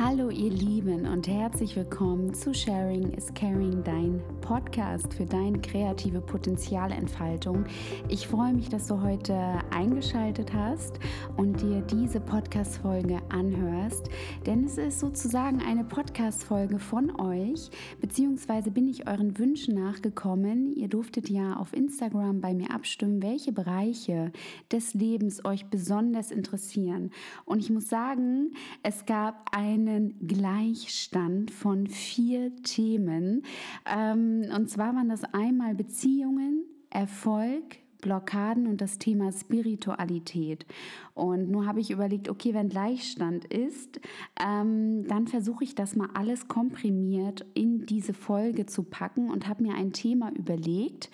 Hallo 0.00 0.30
ihr 0.30 0.50
Lieben 0.50 1.08
und 1.08 1.26
herzlich 1.26 1.74
willkommen 1.74 2.32
zu 2.32 2.54
Sharing 2.54 3.10
is 3.14 3.34
Caring, 3.34 3.82
dein 3.82 4.22
Podcast 4.40 5.12
für 5.12 5.26
deine 5.26 5.60
kreative 5.60 6.20
Potenzialentfaltung. 6.20 7.64
Ich 8.08 8.28
freue 8.28 8.54
mich, 8.54 8.68
dass 8.68 8.86
du 8.86 9.02
heute 9.02 9.34
eingeschaltet 9.74 10.54
hast 10.54 11.00
und 11.36 11.60
dir 11.60 11.80
diese 11.80 12.20
Podcast-Folge 12.20 13.18
anhörst, 13.28 14.08
denn 14.46 14.62
es 14.62 14.78
ist 14.78 15.00
sozusagen 15.00 15.60
eine 15.62 15.82
Podcast-Folge 15.82 16.78
von 16.78 17.20
euch, 17.20 17.68
beziehungsweise 18.00 18.70
bin 18.70 18.86
ich 18.86 19.08
euren 19.08 19.36
Wünschen 19.36 19.74
nachgekommen. 19.74 20.76
Ihr 20.76 20.86
durftet 20.86 21.28
ja 21.28 21.56
auf 21.56 21.72
Instagram 21.72 22.40
bei 22.40 22.54
mir 22.54 22.70
abstimmen, 22.70 23.20
welche 23.20 23.50
Bereiche 23.50 24.30
des 24.70 24.94
Lebens 24.94 25.44
euch 25.44 25.66
besonders 25.66 26.30
interessieren. 26.30 27.10
Und 27.44 27.58
ich 27.58 27.70
muss 27.70 27.88
sagen, 27.88 28.52
es 28.84 29.04
gab 29.04 29.50
eine 29.50 29.87
einen 29.88 30.26
Gleichstand 30.26 31.50
von 31.50 31.86
vier 31.86 32.54
Themen. 32.62 33.42
Ähm, 33.86 34.44
und 34.54 34.68
zwar 34.68 34.94
waren 34.94 35.08
das 35.08 35.24
einmal 35.32 35.74
Beziehungen, 35.74 36.64
Erfolg, 36.90 37.78
Blockaden 38.00 38.66
und 38.66 38.80
das 38.80 38.98
Thema 38.98 39.32
Spiritualität. 39.32 40.66
Und 41.14 41.50
nur 41.50 41.66
habe 41.66 41.80
ich 41.80 41.90
überlegt, 41.90 42.28
okay, 42.28 42.54
wenn 42.54 42.68
Gleichstand 42.68 43.44
ist, 43.46 44.00
ähm, 44.40 45.06
dann 45.08 45.26
versuche 45.26 45.64
ich 45.64 45.74
das 45.74 45.96
mal 45.96 46.08
alles 46.14 46.48
komprimiert 46.48 47.44
in 47.54 47.86
diese 47.86 48.14
Folge 48.14 48.66
zu 48.66 48.84
packen 48.84 49.30
und 49.30 49.48
habe 49.48 49.64
mir 49.64 49.74
ein 49.74 49.92
Thema 49.92 50.30
überlegt, 50.32 51.10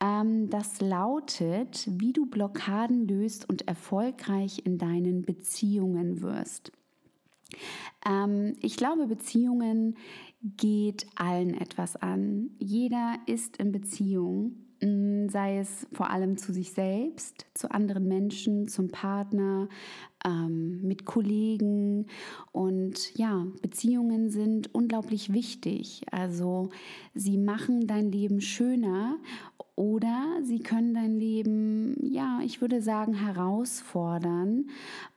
ähm, 0.00 0.50
das 0.50 0.80
lautet, 0.80 1.88
wie 1.98 2.12
du 2.12 2.26
Blockaden 2.26 3.08
löst 3.08 3.48
und 3.48 3.66
erfolgreich 3.66 4.62
in 4.64 4.78
deinen 4.78 5.22
Beziehungen 5.22 6.20
wirst. 6.20 6.72
Ähm, 8.06 8.56
ich 8.60 8.76
glaube, 8.76 9.06
Beziehungen 9.06 9.96
geht 10.42 11.06
allen 11.16 11.54
etwas 11.54 11.96
an. 11.96 12.50
Jeder 12.58 13.16
ist 13.26 13.56
in 13.56 13.72
Beziehung, 13.72 14.52
mm, 14.80 15.28
sei 15.28 15.58
es 15.58 15.86
vor 15.92 16.10
allem 16.10 16.36
zu 16.36 16.52
sich 16.52 16.72
selbst, 16.72 17.46
zu 17.54 17.70
anderen 17.70 18.06
Menschen, 18.06 18.68
zum 18.68 18.88
Partner, 18.88 19.68
ähm, 20.24 20.82
mit 20.82 21.04
Kollegen. 21.04 22.06
Und 22.52 23.16
ja, 23.16 23.46
Beziehungen 23.62 24.30
sind 24.30 24.74
unglaublich 24.74 25.32
wichtig. 25.32 26.02
Also 26.10 26.70
sie 27.14 27.36
machen 27.36 27.86
dein 27.86 28.12
Leben 28.12 28.40
schöner 28.40 29.18
oder 29.74 30.40
sie 30.42 30.58
können 30.58 30.92
dein 30.92 31.20
Leben, 31.20 31.94
ja, 32.02 32.40
ich 32.44 32.60
würde 32.60 32.82
sagen, 32.82 33.14
herausfordern. 33.14 34.66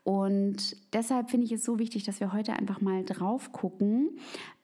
Und 0.04 0.76
deshalb 0.94 1.32
finde 1.32 1.46
ich 1.46 1.52
es 1.52 1.64
so 1.64 1.80
wichtig, 1.80 2.04
dass 2.04 2.20
wir 2.20 2.32
heute 2.32 2.54
einfach 2.54 2.80
mal 2.80 3.04
drauf 3.04 3.52
gucken 3.52 4.10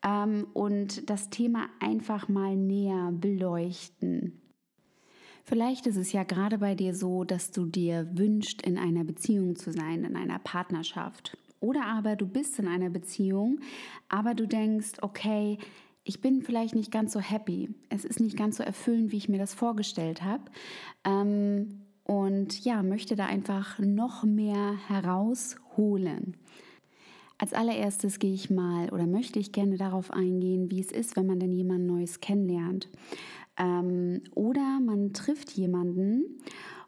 ähm, 0.07 0.47
und 0.53 1.09
das 1.09 1.29
Thema 1.29 1.67
einfach 1.79 2.29
mal 2.29 2.55
näher 2.55 3.11
beleuchten. 3.11 4.41
Vielleicht 5.43 5.87
ist 5.87 5.97
es 5.97 6.11
ja 6.11 6.23
gerade 6.23 6.57
bei 6.57 6.75
dir 6.75 6.93
so, 6.93 7.23
dass 7.23 7.51
du 7.51 7.65
dir 7.65 8.09
wünschst, 8.13 8.61
in 8.61 8.77
einer 8.77 9.03
Beziehung 9.03 9.55
zu 9.55 9.71
sein, 9.71 10.03
in 10.03 10.15
einer 10.15 10.39
Partnerschaft. 10.39 11.37
Oder 11.59 11.85
aber 11.85 12.15
du 12.15 12.27
bist 12.27 12.59
in 12.59 12.67
einer 12.67 12.89
Beziehung, 12.89 13.59
aber 14.09 14.33
du 14.33 14.45
denkst, 14.45 14.93
okay, 15.01 15.57
ich 16.03 16.21
bin 16.21 16.41
vielleicht 16.41 16.75
nicht 16.75 16.91
ganz 16.91 17.13
so 17.13 17.19
happy. 17.19 17.69
Es 17.89 18.05
ist 18.05 18.19
nicht 18.19 18.37
ganz 18.37 18.57
so 18.57 18.63
erfüllend, 18.63 19.11
wie 19.11 19.17
ich 19.17 19.29
mir 19.29 19.39
das 19.39 19.53
vorgestellt 19.53 20.23
habe. 20.23 20.43
Ähm, 21.03 21.81
und 22.03 22.63
ja, 22.63 22.83
möchte 22.83 23.15
da 23.15 23.25
einfach 23.25 23.79
noch 23.79 24.23
mehr 24.23 24.75
herausholen. 24.87 26.37
Als 27.37 27.53
allererstes 27.53 28.19
gehe 28.19 28.33
ich 28.33 28.49
mal 28.49 28.89
oder 28.89 29.05
möchte 29.05 29.39
ich 29.39 29.51
gerne 29.51 29.77
darauf 29.77 30.11
eingehen, 30.11 30.71
wie 30.71 30.79
es 30.79 30.91
ist, 30.91 31.15
wenn 31.15 31.27
man 31.27 31.39
denn 31.39 31.51
jemand 31.51 31.85
Neues 31.85 32.19
kennenlernt. 32.19 32.89
Ähm, 33.57 34.21
oder 34.33 34.79
man 34.79 35.13
trifft 35.13 35.51
jemanden 35.51 36.39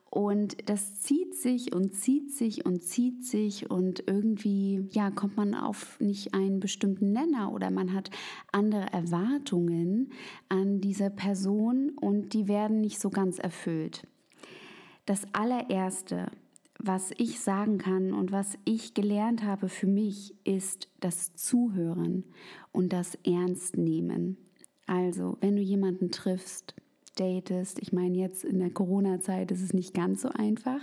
und 0.10 0.68
das 0.68 1.02
zieht 1.02 1.36
sich 1.36 1.74
und 1.74 1.94
zieht 1.94 2.32
sich 2.32 2.66
und 2.66 2.82
zieht 2.82 3.26
sich 3.26 3.70
und 3.70 4.04
irgendwie, 4.08 4.88
ja, 4.90 5.12
kommt 5.12 5.38
man 5.38 5.54
auf 5.54 6.00
nicht 6.00 6.34
einen 6.34 6.60
bestimmten 6.60 7.12
Nenner 7.12 7.52
oder 7.54 7.70
man 7.70 7.94
hat 7.94 8.10
andere 8.52 8.92
Erwartungen 8.92 10.12
an 10.48 10.82
diese 10.82 11.12
Person 11.12 11.92
und 11.92 12.34
die 12.34 12.48
werden 12.48 12.82
nicht 12.82 13.00
so 13.00 13.12
ganz 13.12 13.38
erfüllt. 13.38 14.08
Das 15.06 15.24
allererste, 15.34 16.32
was 16.82 17.12
ich 17.18 17.40
sagen 17.40 17.78
kann 17.78 18.14
und 18.14 18.32
was 18.32 18.58
ich 18.66 18.94
gelernt 18.94 19.44
habe 19.44 19.70
für 19.70 19.88
mich, 19.88 20.34
ist 20.46 20.88
das 21.00 21.36
Zuhören 21.36 22.24
und 22.72 22.94
das 22.94 23.16
Ernstnehmen. 23.26 24.38
Also, 24.88 25.38
wenn 25.42 25.56
du 25.56 25.62
jemanden 25.62 26.10
triffst, 26.10 26.74
datest. 27.20 27.80
Ich 27.80 27.92
meine, 27.92 28.18
jetzt 28.18 28.44
in 28.44 28.60
der 28.60 28.70
Corona-Zeit 28.70 29.52
ist 29.52 29.62
es 29.62 29.74
nicht 29.74 29.94
ganz 29.94 30.22
so 30.22 30.30
einfach. 30.30 30.80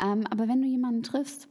Ähm, 0.00 0.24
aber 0.30 0.48
wenn 0.48 0.62
du 0.62 0.68
jemanden 0.68 1.02
triffst, 1.02 1.48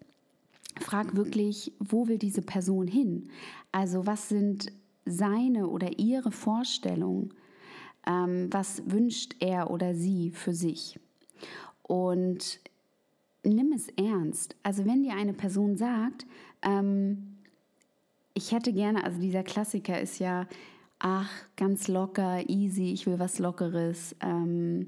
frag 0.80 1.16
wirklich, 1.16 1.74
wo 1.80 2.08
will 2.08 2.18
diese 2.18 2.42
Person 2.42 2.88
hin? 2.88 3.30
Also 3.72 4.06
was 4.06 4.30
sind 4.30 4.72
seine 5.06 5.68
oder 5.68 6.00
ihre 6.00 6.32
Vorstellungen? 6.32 7.34
Ähm, 8.08 8.48
was 8.52 8.84
wünscht 8.86 9.36
er 9.40 9.72
oder 9.72 9.94
sie 9.94 10.32
für 10.32 10.54
sich? 10.54 11.00
Und 11.82 12.60
nimm 13.44 13.72
es 13.74 13.88
ernst. 13.90 14.56
Also 14.64 14.86
wenn 14.86 15.04
dir 15.04 15.16
eine 15.16 15.34
Person 15.34 15.78
sagt, 15.78 16.26
ähm, 16.62 17.38
ich 18.34 18.52
hätte 18.52 18.74
gerne, 18.74 19.04
also 19.04 19.20
dieser 19.20 19.44
Klassiker 19.44 20.00
ist 20.00 20.20
ja, 20.20 20.48
ach, 21.00 21.30
ganz 21.56 21.88
locker, 21.88 22.50
easy, 22.50 22.92
ich 22.94 23.06
will 23.06 23.20
was 23.20 23.40
Lockeres. 23.40 24.16
Ähm, 24.22 24.88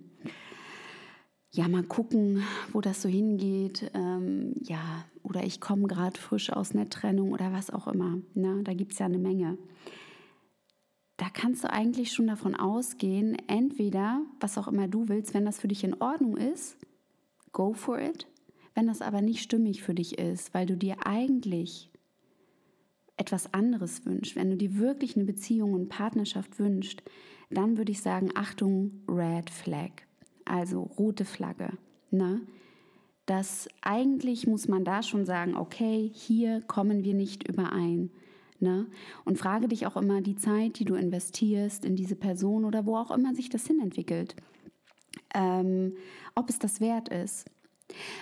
ja, 1.52 1.68
mal 1.68 1.84
gucken, 1.84 2.44
wo 2.74 2.82
das 2.82 3.02
so 3.02 3.10
hingeht. 3.10 3.92
Ähm, 3.94 4.56
ja, 4.62 5.06
oder 5.24 5.44
ich 5.44 5.62
komme 5.62 5.88
gerade 5.88 6.20
frisch 6.20 6.52
aus 6.52 6.74
einer 6.74 6.90
Trennung 6.90 7.32
oder 7.32 7.54
was 7.54 7.70
auch 7.70 7.88
immer. 7.88 8.18
Ne? 8.34 8.62
Da 8.64 8.74
gibt 8.74 8.94
es 8.94 9.00
ja 9.00 9.06
eine 9.06 9.18
Menge. 9.18 9.58
Da 11.18 11.28
kannst 11.34 11.64
du 11.64 11.72
eigentlich 11.72 12.12
schon 12.12 12.28
davon 12.28 12.56
ausgehen, 12.56 13.38
entweder, 13.48 14.22
was 14.42 14.58
auch 14.58 14.68
immer 14.68 14.90
du 14.90 15.08
willst, 15.08 15.34
wenn 15.34 15.46
das 15.46 15.60
für 15.60 15.70
dich 15.70 15.84
in 15.86 16.02
Ordnung 16.02 16.36
ist, 16.36 16.78
go 17.54 17.74
for 17.74 18.00
it. 18.00 18.28
Wenn 18.76 18.88
das 18.88 19.02
aber 19.02 19.22
nicht 19.22 19.42
stimmig 19.42 19.82
für 19.82 19.96
dich 19.96 20.20
ist, 20.20 20.54
weil 20.54 20.66
du 20.66 20.76
dir 20.76 21.08
eigentlich 21.08 21.90
etwas 23.18 23.54
anderes 23.54 24.06
wünscht, 24.06 24.36
wenn 24.36 24.52
du 24.52 24.58
dir 24.58 24.78
wirklich 24.78 25.16
eine 25.16 25.26
Beziehung 25.26 25.74
und 25.74 25.88
Partnerschaft 25.88 26.60
wünscht, 26.60 27.02
dann 27.50 27.78
würde 27.78 27.94
ich 27.94 28.02
sagen, 28.02 28.32
Achtung, 28.36 28.92
Red 29.08 29.50
Flag, 29.50 29.92
also 30.44 30.82
rote 30.82 31.24
Flagge. 31.24 31.70
Ne? 32.12 32.42
Das 33.26 33.70
eigentlich 33.82 34.46
muss 34.46 34.68
man 34.68 34.84
da 34.84 35.02
schon 35.02 35.26
sagen, 35.26 35.56
okay, 35.56 36.12
hier 36.14 36.62
kommen 36.62 37.06
wir 37.06 37.14
nicht 37.14 37.48
überein. 37.48 38.12
Ne? 38.60 38.88
Und 39.24 39.38
frage 39.38 39.68
dich 39.70 39.88
auch 39.88 39.96
immer 39.96 40.22
die 40.22 40.36
Zeit, 40.36 40.80
die 40.80 40.86
du 40.86 40.96
investierst 40.96 41.86
in 41.86 41.96
diese 41.96 42.16
Person 42.16 42.66
oder 42.66 42.86
wo 42.86 42.98
auch 42.98 43.12
immer 43.12 43.34
sich 43.34 43.50
das 43.50 43.66
hinentwickelt, 43.68 44.36
ähm, 45.34 45.96
ob 46.36 46.50
es 46.50 46.60
das 46.60 46.82
wert 46.82 47.10
ist. 47.10 47.46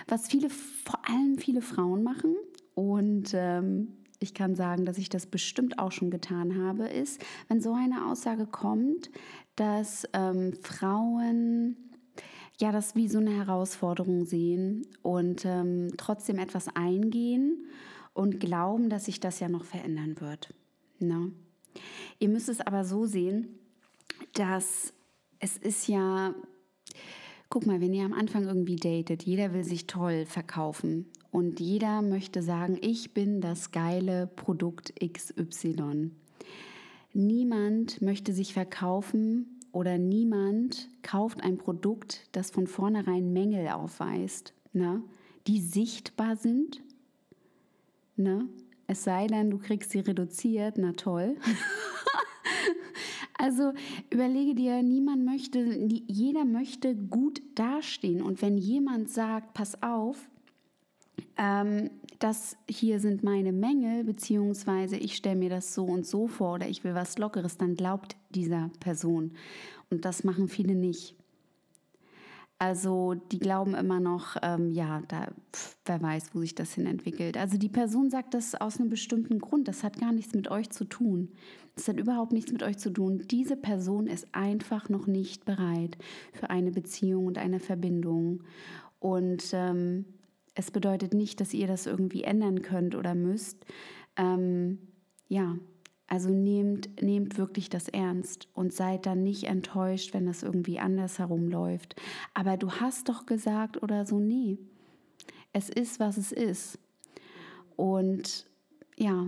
Was 0.08 0.28
viele, 0.28 0.50
vor 0.50 1.00
allem 1.08 1.38
viele 1.38 1.62
Frauen 1.62 2.02
machen 2.02 2.34
und 2.74 3.32
ähm, 3.34 3.96
ich 4.20 4.34
kann 4.34 4.54
sagen, 4.54 4.86
dass 4.86 4.98
ich 4.98 5.08
das 5.08 5.26
bestimmt 5.26 5.78
auch 5.78 5.92
schon 5.92 6.10
getan 6.10 6.62
habe, 6.62 6.88
ist, 6.88 7.20
wenn 7.48 7.60
so 7.60 7.74
eine 7.74 8.06
Aussage 8.06 8.46
kommt, 8.46 9.10
dass 9.56 10.08
ähm, 10.12 10.54
Frauen 10.62 11.76
ja 12.60 12.72
das 12.72 12.94
wie 12.94 13.08
so 13.08 13.18
eine 13.18 13.32
Herausforderung 13.32 14.24
sehen 14.24 14.86
und 15.02 15.44
ähm, 15.44 15.88
trotzdem 15.96 16.38
etwas 16.38 16.68
eingehen 16.74 17.66
und 18.12 18.40
glauben, 18.40 18.88
dass 18.88 19.06
sich 19.06 19.20
das 19.20 19.40
ja 19.40 19.48
noch 19.48 19.64
verändern 19.64 20.20
wird. 20.20 20.54
Ne? 21.00 21.32
Ihr 22.18 22.28
müsst 22.28 22.48
es 22.48 22.60
aber 22.60 22.84
so 22.84 23.06
sehen, 23.06 23.58
dass 24.34 24.94
es 25.40 25.56
ist 25.58 25.88
ja, 25.88 26.34
guck 27.54 27.66
mal, 27.66 27.80
wenn 27.80 27.94
ihr 27.94 28.04
am 28.04 28.12
Anfang 28.12 28.48
irgendwie 28.48 28.74
datet, 28.74 29.22
jeder 29.22 29.52
will 29.54 29.62
sich 29.62 29.86
toll 29.86 30.26
verkaufen 30.26 31.06
und 31.30 31.60
jeder 31.60 32.02
möchte 32.02 32.42
sagen, 32.42 32.76
ich 32.80 33.14
bin 33.14 33.40
das 33.40 33.70
geile 33.70 34.26
Produkt 34.26 34.92
XY. 35.00 36.10
Niemand 37.12 38.02
möchte 38.02 38.32
sich 38.32 38.54
verkaufen 38.54 39.60
oder 39.70 39.98
niemand 39.98 40.88
kauft 41.02 41.44
ein 41.44 41.56
Produkt, 41.56 42.26
das 42.32 42.50
von 42.50 42.66
vornherein 42.66 43.32
Mängel 43.32 43.68
aufweist, 43.68 44.52
ne? 44.72 45.04
die 45.46 45.60
sichtbar 45.60 46.34
sind. 46.34 46.82
Ne? 48.16 48.48
Es 48.88 49.04
sei 49.04 49.28
denn, 49.28 49.52
du 49.52 49.58
kriegst 49.58 49.92
sie 49.92 50.00
reduziert, 50.00 50.74
na 50.76 50.90
toll. 50.94 51.36
also 53.36 53.72
überlege 54.10 54.54
dir, 54.54 54.82
niemand 54.82 55.24
möchte, 55.24 55.58
jeder 56.06 56.44
möchte 56.44 56.94
gut 56.94 57.42
dastehen. 57.54 58.22
Und 58.22 58.42
wenn 58.42 58.56
jemand 58.56 59.10
sagt, 59.10 59.54
pass 59.54 59.82
auf, 59.82 60.28
ähm, 61.36 61.90
das 62.18 62.56
hier 62.68 63.00
sind 63.00 63.22
meine 63.22 63.52
Mängel, 63.52 64.04
beziehungsweise 64.04 64.96
ich 64.96 65.16
stelle 65.16 65.36
mir 65.36 65.50
das 65.50 65.74
so 65.74 65.84
und 65.84 66.06
so 66.06 66.28
vor 66.28 66.54
oder 66.54 66.68
ich 66.68 66.84
will 66.84 66.94
was 66.94 67.18
Lockeres, 67.18 67.56
dann 67.58 67.74
glaubt 67.74 68.16
dieser 68.30 68.70
Person. 68.80 69.32
Und 69.90 70.04
das 70.04 70.24
machen 70.24 70.48
viele 70.48 70.74
nicht. 70.74 71.16
Also 72.58 73.14
die 73.14 73.40
glauben 73.40 73.74
immer 73.74 74.00
noch, 74.00 74.36
ähm, 74.42 74.70
ja, 74.70 75.02
da, 75.08 75.28
pf, 75.52 75.76
wer 75.84 76.00
weiß, 76.00 76.34
wo 76.34 76.40
sich 76.40 76.54
das 76.54 76.74
hin 76.74 76.86
entwickelt. 76.86 77.36
Also 77.36 77.58
die 77.58 77.68
Person 77.68 78.10
sagt 78.10 78.32
das 78.32 78.54
aus 78.54 78.78
einem 78.78 78.90
bestimmten 78.90 79.38
Grund. 79.40 79.66
Das 79.66 79.82
hat 79.82 79.98
gar 80.00 80.12
nichts 80.12 80.34
mit 80.34 80.50
euch 80.50 80.70
zu 80.70 80.84
tun. 80.84 81.30
Das 81.74 81.88
hat 81.88 81.98
überhaupt 81.98 82.32
nichts 82.32 82.52
mit 82.52 82.62
euch 82.62 82.78
zu 82.78 82.90
tun. 82.90 83.24
Diese 83.30 83.56
Person 83.56 84.06
ist 84.06 84.28
einfach 84.32 84.88
noch 84.88 85.06
nicht 85.06 85.44
bereit 85.44 85.98
für 86.32 86.48
eine 86.50 86.70
Beziehung 86.70 87.26
und 87.26 87.38
eine 87.38 87.58
Verbindung. 87.58 88.44
Und 89.00 89.50
ähm, 89.52 90.04
es 90.54 90.70
bedeutet 90.70 91.12
nicht, 91.12 91.40
dass 91.40 91.52
ihr 91.52 91.66
das 91.66 91.86
irgendwie 91.86 92.22
ändern 92.22 92.62
könnt 92.62 92.94
oder 92.94 93.16
müsst. 93.16 93.64
Ähm, 94.16 94.78
ja, 95.26 95.56
also 96.14 96.28
nehmt, 96.28 97.02
nehmt 97.02 97.38
wirklich 97.38 97.68
das 97.70 97.88
ernst 97.88 98.46
und 98.54 98.72
seid 98.72 99.04
dann 99.04 99.24
nicht 99.24 99.44
enttäuscht, 99.44 100.14
wenn 100.14 100.26
das 100.26 100.44
irgendwie 100.44 100.78
anders 100.78 101.18
herumläuft. 101.18 101.96
Aber 102.34 102.56
du 102.56 102.70
hast 102.70 103.08
doch 103.08 103.26
gesagt 103.26 103.82
oder 103.82 104.06
so, 104.06 104.20
nee. 104.20 104.58
Es 105.52 105.68
ist, 105.68 105.98
was 105.98 106.16
es 106.16 106.30
ist. 106.30 106.78
Und 107.74 108.46
ja, 108.96 109.26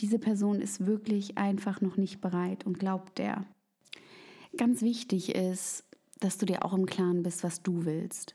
diese 0.00 0.18
Person 0.18 0.60
ist 0.60 0.84
wirklich 0.84 1.38
einfach 1.38 1.80
noch 1.80 1.96
nicht 1.96 2.20
bereit 2.20 2.66
und 2.66 2.80
glaubt 2.80 3.18
der. 3.18 3.46
Ganz 4.56 4.82
wichtig 4.82 5.36
ist, 5.36 5.84
dass 6.18 6.38
du 6.38 6.44
dir 6.44 6.64
auch 6.64 6.72
im 6.72 6.86
Klaren 6.86 7.22
bist, 7.22 7.44
was 7.44 7.62
du 7.62 7.84
willst. 7.84 8.34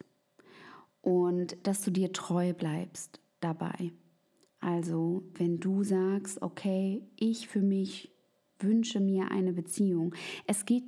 Und 1.01 1.57
dass 1.68 1.81
du 1.81 1.92
dir 1.92 2.13
treu 2.13 2.54
bleibst 2.54 3.19
dabei. 3.42 3.92
Also 4.65 5.21
wenn 5.35 5.59
du 5.59 5.83
sagst, 5.83 6.41
okay, 6.41 7.03
ich 7.17 7.47
für 7.47 7.62
mich 7.62 8.12
wünsche 8.57 9.00
mir 9.00 9.29
eine 9.29 9.53
Beziehung. 9.53 10.15
Es 10.47 10.65
geht, 10.65 10.85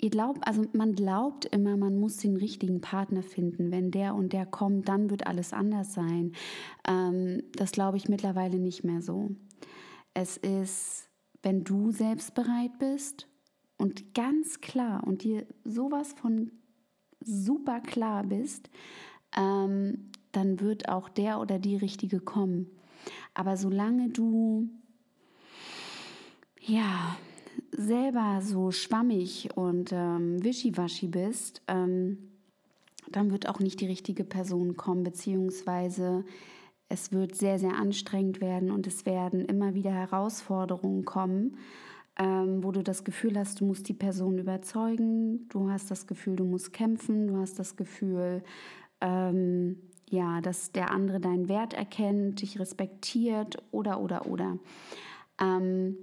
ihr 0.00 0.08
glaubt, 0.08 0.48
also 0.48 0.64
man 0.72 0.94
glaubt 0.94 1.44
immer, 1.44 1.76
man 1.76 1.98
muss 1.98 2.16
den 2.16 2.34
richtigen 2.34 2.80
Partner 2.80 3.22
finden. 3.22 3.70
Wenn 3.70 3.90
der 3.90 4.14
und 4.14 4.32
der 4.32 4.46
kommt, 4.46 4.88
dann 4.88 5.10
wird 5.10 5.26
alles 5.26 5.52
anders 5.52 5.92
sein. 5.92 6.32
Ähm, 6.88 7.42
das 7.56 7.72
glaube 7.72 7.98
ich 7.98 8.08
mittlerweile 8.08 8.58
nicht 8.58 8.84
mehr 8.84 9.02
so. 9.02 9.28
Es 10.14 10.38
ist, 10.38 11.10
wenn 11.42 11.64
du 11.64 11.90
selbst 11.90 12.32
bereit 12.34 12.78
bist 12.78 13.28
und 13.76 14.14
ganz 14.14 14.62
klar 14.62 15.06
und 15.06 15.24
dir 15.24 15.44
sowas 15.64 16.14
von 16.14 16.50
super 17.20 17.80
klar 17.80 18.24
bist, 18.24 18.70
ähm, 19.36 20.10
dann 20.32 20.60
wird 20.60 20.88
auch 20.88 21.08
der 21.08 21.40
oder 21.40 21.58
die 21.58 21.76
Richtige 21.76 22.20
kommen. 22.20 22.66
Aber 23.34 23.56
solange 23.56 24.10
du 24.10 24.68
ja 26.60 27.16
selber 27.72 28.40
so 28.42 28.70
schwammig 28.70 29.50
und 29.56 29.92
ähm, 29.92 30.42
wischiwaschi 30.42 31.08
bist, 31.08 31.62
ähm, 31.68 32.18
dann 33.10 33.30
wird 33.30 33.48
auch 33.48 33.60
nicht 33.60 33.80
die 33.80 33.86
richtige 33.86 34.24
Person 34.24 34.76
kommen, 34.76 35.02
beziehungsweise 35.02 36.24
es 36.88 37.12
wird 37.12 37.34
sehr, 37.34 37.58
sehr 37.58 37.74
anstrengend 37.74 38.40
werden 38.40 38.70
und 38.70 38.86
es 38.86 39.06
werden 39.06 39.44
immer 39.44 39.74
wieder 39.74 39.90
Herausforderungen 39.90 41.04
kommen, 41.04 41.56
ähm, 42.18 42.62
wo 42.62 42.70
du 42.70 42.82
das 42.82 43.04
Gefühl 43.04 43.38
hast, 43.38 43.60
du 43.60 43.64
musst 43.64 43.88
die 43.88 43.94
Person 43.94 44.38
überzeugen, 44.38 45.48
du 45.48 45.70
hast 45.70 45.90
das 45.90 46.06
Gefühl, 46.06 46.36
du 46.36 46.44
musst 46.44 46.72
kämpfen, 46.72 47.28
du 47.28 47.38
hast 47.38 47.58
das 47.58 47.76
Gefühl, 47.76 48.42
ähm, 49.00 49.78
ja, 50.12 50.40
dass 50.40 50.72
der 50.72 50.90
andere 50.90 51.20
deinen 51.20 51.48
Wert 51.48 51.74
erkennt, 51.74 52.42
dich 52.42 52.60
respektiert 52.60 53.56
oder, 53.70 54.00
oder, 54.00 54.26
oder. 54.26 54.58
Ähm, 55.40 55.96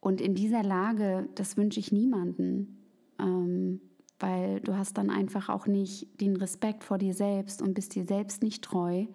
und 0.00 0.20
in 0.20 0.34
dieser 0.34 0.62
Lage, 0.62 1.28
das 1.34 1.56
wünsche 1.56 1.80
ich 1.80 1.90
niemanden, 1.90 2.86
ähm, 3.18 3.80
weil 4.18 4.60
du 4.60 4.76
hast 4.76 4.96
dann 4.96 5.10
einfach 5.10 5.48
auch 5.48 5.66
nicht 5.66 6.20
den 6.20 6.36
Respekt 6.36 6.84
vor 6.84 6.98
dir 6.98 7.12
selbst 7.12 7.60
und 7.60 7.74
bist 7.74 7.94
dir 7.94 8.04
selbst 8.04 8.42
nicht 8.42 8.62
treu 8.62 9.06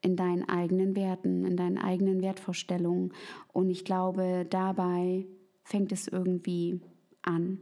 in 0.00 0.16
deinen 0.16 0.48
eigenen 0.48 0.96
Werten, 0.96 1.44
in 1.44 1.56
deinen 1.56 1.78
eigenen 1.78 2.22
Wertvorstellungen. 2.22 3.12
Und 3.52 3.68
ich 3.68 3.84
glaube, 3.84 4.46
dabei 4.48 5.26
fängt 5.64 5.92
es 5.92 6.08
irgendwie 6.08 6.80
an. 7.22 7.58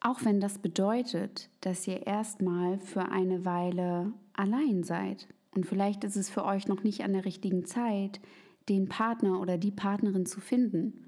Auch 0.00 0.24
wenn 0.24 0.40
das 0.40 0.58
bedeutet, 0.58 1.50
dass 1.60 1.86
ihr 1.86 2.06
erstmal 2.06 2.78
für 2.78 3.10
eine 3.10 3.44
Weile 3.44 4.12
allein 4.32 4.84
seid. 4.84 5.26
Und 5.54 5.66
vielleicht 5.66 6.04
ist 6.04 6.16
es 6.16 6.30
für 6.30 6.44
euch 6.44 6.68
noch 6.68 6.84
nicht 6.84 7.02
an 7.02 7.12
der 7.12 7.24
richtigen 7.24 7.64
Zeit, 7.64 8.20
den 8.68 8.88
Partner 8.88 9.40
oder 9.40 9.58
die 9.58 9.72
Partnerin 9.72 10.24
zu 10.24 10.40
finden. 10.40 11.04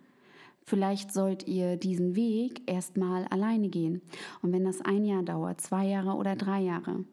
Vielleicht 0.64 1.12
sollt 1.12 1.46
ihr 1.46 1.76
diesen 1.76 2.16
Weg 2.16 2.69
erstmal 2.70 3.26
alleine 3.26 3.69
gehen. 3.69 4.02
Und 4.42 4.52
wenn 4.52 4.64
das 4.64 4.81
ein 4.81 5.04
Jahr 5.04 5.22
dauert, 5.22 5.60
zwei 5.60 5.87
Jahre 5.87 6.14
oder 6.14 6.37
drei 6.37 6.60
Jahre, 6.60 7.04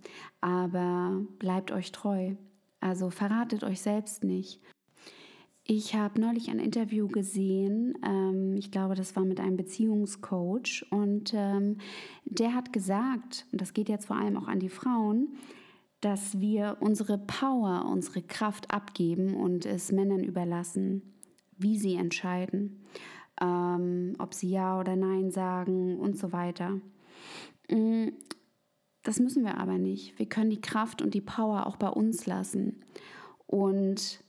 aber 0.42 1.22
bleibt 1.38 1.72
euch 1.72 1.92
treu. 1.92 2.36
Also 2.80 3.10
verratet 3.10 3.64
euch 3.64 3.82
selbst 3.82 4.24
nicht 4.24 4.62
ich 5.70 5.96
habe 5.96 6.22
neulich 6.22 6.50
ein 6.50 6.60
Interview 6.60 7.10
gesehen, 7.10 7.98
ähm, 8.04 8.56
ich 8.58 8.72
glaube, 8.72 8.96
das 8.96 9.16
war 9.18 9.26
mit 9.26 9.42
einem 9.42 9.58
Beziehungscoach, 9.58 10.86
und 10.90 11.34
ähm, 11.34 11.78
der 12.24 12.56
hat 12.56 12.72
gesagt, 12.72 13.46
und 13.52 13.60
das 13.60 13.74
geht 13.74 13.90
jetzt 13.90 14.06
vor 14.06 14.16
allem 14.16 14.38
auch 14.38 14.48
an 14.48 14.60
die 14.60 14.70
Frauen, 14.70 15.36
dass 16.00 16.40
wir 16.40 16.78
unsere 16.80 17.18
Power, 17.18 17.86
unsere 17.92 18.22
Kraft 18.22 18.72
abgeben 18.72 19.36
und 19.36 19.66
es 19.66 19.92
Männern 19.92 20.24
überlassen, 20.24 21.02
wie 21.58 21.78
sie 21.78 21.96
entscheiden, 21.96 22.86
ähm, 23.42 24.14
ob 24.20 24.34
sie 24.34 24.50
Ja 24.50 24.80
oder 24.80 24.96
Nein 24.96 25.32
sagen 25.32 26.00
und 26.00 26.18
so 26.18 26.32
weiter. 26.32 26.80
Mm, 27.70 28.10
das 29.04 29.20
müssen 29.20 29.44
wir 29.44 29.58
aber 29.58 29.78
nicht. 29.78 30.18
Wir 30.18 30.30
können 30.30 30.50
die 30.50 30.62
Kraft 30.62 31.02
und 31.02 31.14
die 31.14 31.22
Power 31.22 31.68
auch 31.68 31.76
bei 31.76 31.90
uns 31.90 32.26
lassen. 32.26 32.84
Und 33.48 34.24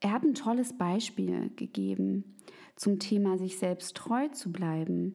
er 0.00 0.12
hat 0.12 0.24
ein 0.24 0.34
tolles 0.34 0.76
Beispiel 0.76 1.50
gegeben 1.56 2.36
zum 2.76 2.98
Thema, 2.98 3.38
sich 3.38 3.58
selbst 3.58 3.96
treu 3.96 4.28
zu 4.28 4.52
bleiben. 4.52 5.14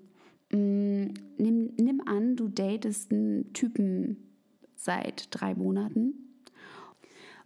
Mm, 0.52 1.14
nimm, 1.38 1.74
nimm 1.78 2.02
an, 2.06 2.36
du 2.36 2.48
datest 2.48 3.12
einen 3.12 3.54
Typen 3.54 4.18
seit 4.76 5.28
drei 5.32 5.54
Monaten 5.54 6.14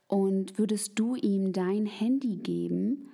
und 0.07 0.57
würdest 0.57 0.97
du 0.97 1.15
ihm 1.15 1.51
dein 1.51 1.85
Handy 1.85 2.37
geben 2.37 3.09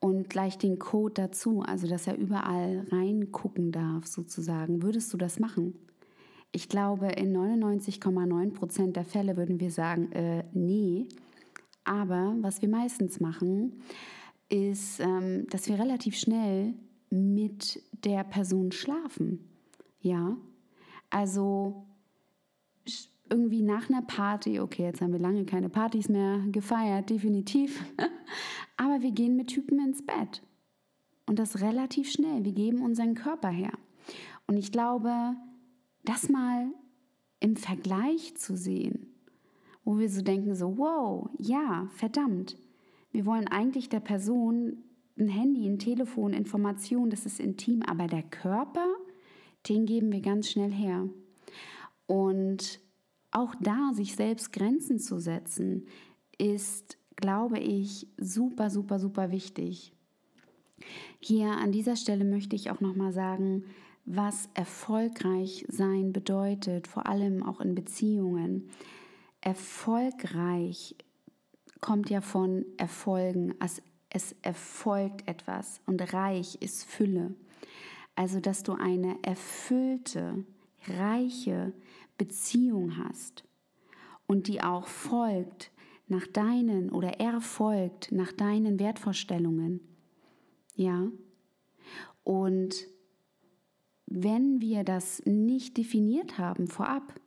und 0.00 0.28
gleich 0.28 0.58
den 0.58 0.78
Code 0.78 1.14
dazu, 1.14 1.62
also 1.62 1.88
dass 1.88 2.06
er 2.06 2.16
überall 2.16 2.86
reingucken 2.90 3.72
darf 3.72 4.06
sozusagen, 4.06 4.82
würdest 4.82 5.12
du 5.12 5.16
das 5.16 5.40
machen? 5.40 5.74
Ich 6.52 6.68
glaube, 6.68 7.08
in 7.08 7.36
99,9 7.36 8.52
Prozent 8.52 8.96
der 8.96 9.04
Fälle 9.04 9.36
würden 9.36 9.58
wir 9.58 9.70
sagen, 9.70 10.12
äh, 10.12 10.44
nee, 10.52 11.08
aber 11.84 12.36
was 12.40 12.62
wir 12.62 12.68
meistens 12.68 13.20
machen, 13.20 13.80
ist, 14.48 15.00
ähm, 15.00 15.46
dass 15.50 15.68
wir 15.68 15.78
relativ 15.78 16.16
schnell 16.16 16.74
mit 17.10 17.82
der 18.04 18.24
Person 18.24 18.72
schlafen. 18.72 19.48
Ja, 20.00 20.36
also 21.10 21.86
irgendwie 23.30 23.62
nach 23.62 23.88
einer 23.88 24.02
Party, 24.02 24.60
okay, 24.60 24.82
jetzt 24.84 25.00
haben 25.00 25.12
wir 25.12 25.20
lange 25.20 25.44
keine 25.44 25.68
Partys 25.68 26.08
mehr 26.08 26.40
gefeiert, 26.50 27.08
definitiv, 27.10 27.82
aber 28.76 29.02
wir 29.02 29.12
gehen 29.12 29.36
mit 29.36 29.48
Typen 29.48 29.78
ins 29.78 30.04
Bett. 30.04 30.42
Und 31.26 31.38
das 31.38 31.62
relativ 31.62 32.10
schnell. 32.10 32.44
Wir 32.44 32.52
geben 32.52 32.82
unseren 32.82 33.14
Körper 33.14 33.48
her. 33.48 33.72
Und 34.46 34.58
ich 34.58 34.72
glaube, 34.72 35.34
das 36.04 36.28
mal 36.28 36.66
im 37.40 37.56
Vergleich 37.56 38.36
zu 38.36 38.56
sehen, 38.56 39.13
wo 39.84 39.98
wir 39.98 40.08
so 40.08 40.22
denken, 40.22 40.54
so, 40.54 40.78
wow, 40.78 41.28
ja, 41.38 41.88
verdammt. 41.94 42.56
Wir 43.12 43.26
wollen 43.26 43.48
eigentlich 43.48 43.88
der 43.88 44.00
Person 44.00 44.78
ein 45.18 45.28
Handy, 45.28 45.68
ein 45.68 45.78
Telefon, 45.78 46.32
Informationen, 46.32 47.10
das 47.10 47.26
ist 47.26 47.38
intim, 47.38 47.82
aber 47.82 48.06
der 48.06 48.22
Körper, 48.22 48.86
den 49.68 49.86
geben 49.86 50.10
wir 50.10 50.20
ganz 50.20 50.48
schnell 50.48 50.72
her. 50.72 51.08
Und 52.06 52.80
auch 53.30 53.54
da 53.60 53.92
sich 53.92 54.16
selbst 54.16 54.52
Grenzen 54.52 54.98
zu 54.98 55.18
setzen, 55.18 55.86
ist, 56.38 56.98
glaube 57.16 57.58
ich, 57.58 58.08
super, 58.16 58.70
super, 58.70 58.98
super 58.98 59.30
wichtig. 59.30 59.92
Hier 61.20 61.48
an 61.48 61.72
dieser 61.72 61.96
Stelle 61.96 62.24
möchte 62.24 62.56
ich 62.56 62.70
auch 62.70 62.80
nochmal 62.80 63.12
sagen, 63.12 63.64
was 64.04 64.48
erfolgreich 64.54 65.64
sein 65.68 66.12
bedeutet, 66.12 66.86
vor 66.86 67.06
allem 67.06 67.42
auch 67.42 67.60
in 67.60 67.74
Beziehungen 67.74 68.68
erfolgreich 69.44 70.96
kommt 71.80 72.08
ja 72.08 72.20
von 72.20 72.64
Erfolgen. 72.78 73.54
Es, 73.60 73.82
es 74.08 74.34
erfolgt 74.42 75.28
etwas 75.28 75.80
und 75.86 76.12
reich 76.14 76.56
ist 76.60 76.84
Fülle. 76.84 77.34
Also, 78.16 78.40
dass 78.40 78.62
du 78.62 78.72
eine 78.72 79.18
erfüllte, 79.22 80.44
reiche 80.86 81.72
Beziehung 82.16 82.96
hast 82.96 83.44
und 84.26 84.48
die 84.48 84.62
auch 84.62 84.86
folgt, 84.86 85.70
nach 86.06 86.26
deinen 86.26 86.90
oder 86.90 87.20
er 87.20 87.40
folgt 87.40 88.12
nach 88.12 88.32
deinen 88.32 88.78
Wertvorstellungen. 88.78 89.80
Ja. 90.76 91.08
Und 92.22 92.86
wenn 94.06 94.60
wir 94.60 94.84
das 94.84 95.22
nicht 95.24 95.76
definiert 95.76 96.38
haben 96.38 96.68
vorab, 96.68 97.20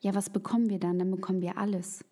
ja, 0.00 0.14
was 0.14 0.30
bekommen 0.30 0.70
wir 0.70 0.78
dann? 0.78 0.98
Dann 0.98 1.10
bekommen 1.10 1.42
wir 1.42 1.58
alles. 1.58 2.04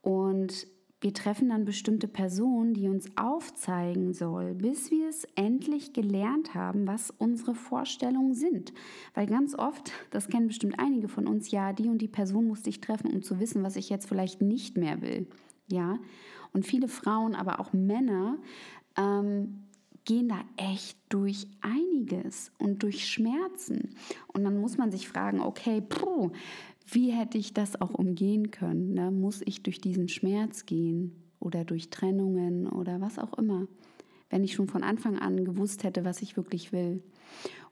Und 0.00 0.66
wir 1.02 1.12
treffen 1.12 1.48
dann 1.48 1.64
bestimmte 1.64 2.06
Personen, 2.06 2.74
die 2.74 2.88
uns 2.88 3.06
aufzeigen 3.16 4.12
soll, 4.14 4.54
bis 4.54 4.92
wir 4.92 5.08
es 5.08 5.26
endlich 5.34 5.92
gelernt 5.92 6.54
haben, 6.54 6.86
was 6.86 7.10
unsere 7.10 7.56
Vorstellungen 7.56 8.34
sind. 8.34 8.72
Weil 9.14 9.26
ganz 9.26 9.56
oft, 9.56 9.90
das 10.10 10.28
kennen 10.28 10.46
bestimmt 10.46 10.78
einige 10.78 11.08
von 11.08 11.26
uns, 11.26 11.50
ja, 11.50 11.72
die 11.72 11.88
und 11.88 11.98
die 11.98 12.08
Person 12.08 12.46
musste 12.46 12.70
ich 12.70 12.80
treffen, 12.80 13.12
um 13.12 13.22
zu 13.22 13.40
wissen, 13.40 13.64
was 13.64 13.74
ich 13.74 13.90
jetzt 13.90 14.08
vielleicht 14.08 14.42
nicht 14.42 14.76
mehr 14.76 15.02
will. 15.02 15.26
Ja, 15.66 15.98
und 16.52 16.66
viele 16.66 16.86
Frauen, 16.86 17.34
aber 17.34 17.58
auch 17.58 17.72
Männer, 17.72 18.38
ähm, 18.96 19.64
gehen 20.04 20.28
da 20.28 20.40
echt 20.56 20.98
durch 21.08 21.46
einiges 21.60 22.50
und 22.58 22.82
durch 22.82 23.06
Schmerzen. 23.06 23.94
Und 24.28 24.44
dann 24.44 24.60
muss 24.60 24.76
man 24.76 24.90
sich 24.90 25.08
fragen, 25.08 25.40
okay, 25.40 25.80
puh, 25.80 26.30
wie 26.90 27.10
hätte 27.10 27.38
ich 27.38 27.54
das 27.54 27.80
auch 27.80 27.94
umgehen 27.94 28.50
können? 28.50 28.94
Ne? 28.94 29.10
Muss 29.10 29.42
ich 29.44 29.62
durch 29.62 29.80
diesen 29.80 30.08
Schmerz 30.08 30.66
gehen 30.66 31.12
oder 31.38 31.64
durch 31.64 31.90
Trennungen 31.90 32.66
oder 32.68 33.00
was 33.00 33.18
auch 33.18 33.34
immer, 33.38 33.66
wenn 34.30 34.44
ich 34.44 34.54
schon 34.54 34.68
von 34.68 34.82
Anfang 34.82 35.18
an 35.18 35.44
gewusst 35.44 35.84
hätte, 35.84 36.04
was 36.04 36.22
ich 36.22 36.36
wirklich 36.36 36.72
will? 36.72 37.02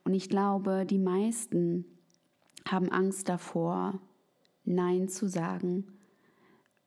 Und 0.05 0.15
ich 0.15 0.29
glaube, 0.29 0.87
die 0.87 0.99
meisten 0.99 1.85
haben 2.67 2.91
Angst 2.91 3.29
davor, 3.29 4.01
Nein 4.65 5.09
zu 5.09 5.29
sagen, 5.29 5.87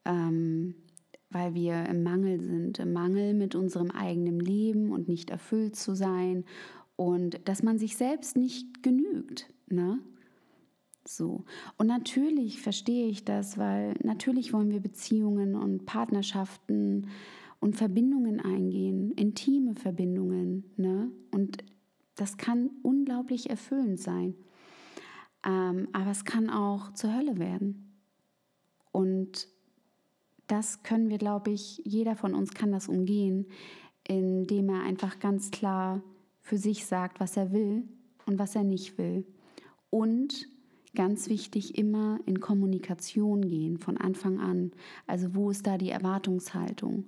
ähm, 0.06 0.75
weil 1.30 1.53
wir 1.56 1.86
im 1.88 2.03
Mangel 2.03 2.39
sind, 2.39 2.80
im 2.80 2.94
Mangel 2.94 3.34
mit 3.34 3.56
unserem 3.56 3.92
eigenen 3.92 4.39
Leben 4.39 4.92
und 4.92 5.08
nicht 5.08 5.30
erfüllt 5.30 5.75
zu 5.75 5.96
sein 5.96 6.46
und 6.96 7.39
dass 7.46 7.63
man 7.63 7.80
sich 7.80 7.98
selbst 7.98 8.38
nicht 8.38 8.84
genügt. 8.84 9.51
Ne? 9.68 10.00
So. 11.05 11.43
Und 11.77 11.88
natürlich 11.88 12.62
verstehe 12.62 13.07
ich 13.07 13.25
das, 13.25 13.57
weil 13.57 13.95
natürlich 14.03 14.53
wollen 14.53 14.72
wir 14.72 14.79
Beziehungen 14.79 15.55
und 15.55 15.86
Partnerschaften 15.86 17.07
und 17.60 17.75
Verbindungen 17.75 18.39
eingehen, 18.39 19.12
intime 19.12 19.75
Verbindungen. 19.75 20.63
Ne? 20.77 21.12
Und 21.31 21.63
das 22.15 22.38
kann 22.38 22.69
unglaublich 22.83 23.50
erfüllend 23.50 24.00
sein. 24.00 24.36
Ähm, 25.45 25.89
aber 25.91 26.12
es 26.12 26.25
kann 26.25 26.50
auch 26.50 26.93
zur 26.93 27.15
Hölle 27.15 27.38
werden. 27.38 27.93
Und 28.91 29.48
das 30.48 30.83
können 30.83 31.10
wir, 31.10 31.17
glaube 31.17 31.51
ich, 31.51 31.81
jeder 31.83 32.15
von 32.15 32.33
uns 32.33 32.53
kann 32.53 32.72
das 32.72 32.88
umgehen, 32.88 33.48
indem 34.07 34.69
er 34.69 34.83
einfach 34.83 35.19
ganz 35.19 35.51
klar 35.51 36.01
für 36.41 36.57
sich 36.57 36.86
sagt, 36.86 37.19
was 37.19 37.38
er 37.38 37.51
will 37.51 37.88
und 38.25 38.39
was 38.39 38.55
er 38.55 38.63
nicht 38.63 38.98
will. 38.98 39.25
Und 39.89 40.48
Ganz 40.95 41.27
wichtig, 41.27 41.77
immer 41.77 42.19
in 42.25 42.39
Kommunikation 42.39 43.47
gehen 43.47 43.77
von 43.79 43.97
Anfang 43.97 44.39
an. 44.39 44.71
Also 45.07 45.33
wo 45.33 45.50
ist 45.50 45.65
da 45.65 45.77
die 45.77 45.89
Erwartungshaltung? 45.89 47.05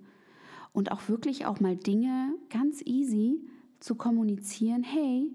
Und 0.73 0.91
auch 0.91 1.07
wirklich 1.07 1.45
auch 1.45 1.59
mal 1.59 1.75
Dinge 1.75 2.33
ganz 2.49 2.81
easy 2.83 3.39
zu 3.79 3.95
kommunizieren. 3.95 4.83
Hey, 4.83 5.31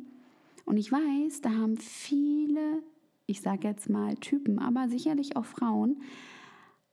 und 0.64 0.76
ich 0.76 0.90
weiß, 0.90 1.40
da 1.40 1.50
haben 1.50 1.76
viele, 1.76 2.82
ich 3.26 3.40
sage 3.40 3.68
jetzt 3.68 3.88
mal 3.88 4.16
Typen, 4.16 4.58
aber 4.58 4.88
sicherlich 4.88 5.36
auch 5.36 5.44
Frauen, 5.44 6.02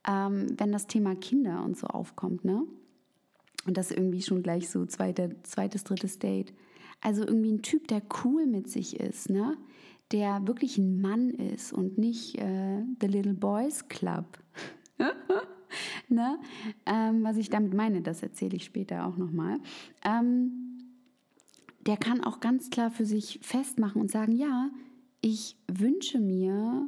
ähm, 0.07 0.47
wenn 0.57 0.71
das 0.71 0.87
Thema 0.87 1.15
Kinder 1.15 1.63
und 1.63 1.77
so 1.77 1.87
aufkommt, 1.87 2.45
ne? 2.45 2.63
Und 3.65 3.75
das 3.75 3.91
irgendwie 3.91 4.21
schon 4.21 4.43
gleich 4.43 4.69
so 4.69 4.85
zweite, 4.85 5.35
zweites, 5.43 5.83
drittes 5.83 6.19
Date. 6.19 6.53
Also 7.01 7.21
irgendwie 7.23 7.51
ein 7.51 7.61
Typ, 7.63 7.87
der 7.87 8.01
cool 8.23 8.45
mit 8.45 8.69
sich 8.69 8.99
ist, 8.99 9.29
ne? 9.29 9.57
Der 10.11 10.47
wirklich 10.47 10.77
ein 10.77 11.01
Mann 11.01 11.31
ist 11.31 11.73
und 11.73 11.97
nicht 11.97 12.37
äh, 12.37 12.83
The 13.01 13.07
Little 13.07 13.33
Boys 13.33 13.87
Club. 13.87 14.39
ne? 16.09 16.39
Ähm, 16.85 17.23
was 17.23 17.37
ich 17.37 17.49
damit 17.49 17.73
meine, 17.73 18.01
das 18.01 18.23
erzähle 18.23 18.55
ich 18.55 18.65
später 18.65 19.05
auch 19.05 19.17
nochmal. 19.17 19.59
Ähm, 20.03 20.77
der 21.81 21.97
kann 21.97 22.23
auch 22.23 22.39
ganz 22.39 22.69
klar 22.69 22.91
für 22.91 23.05
sich 23.05 23.39
festmachen 23.41 24.01
und 24.01 24.11
sagen, 24.11 24.33
ja, 24.33 24.69
ich 25.21 25.57
wünsche 25.67 26.19
mir 26.19 26.87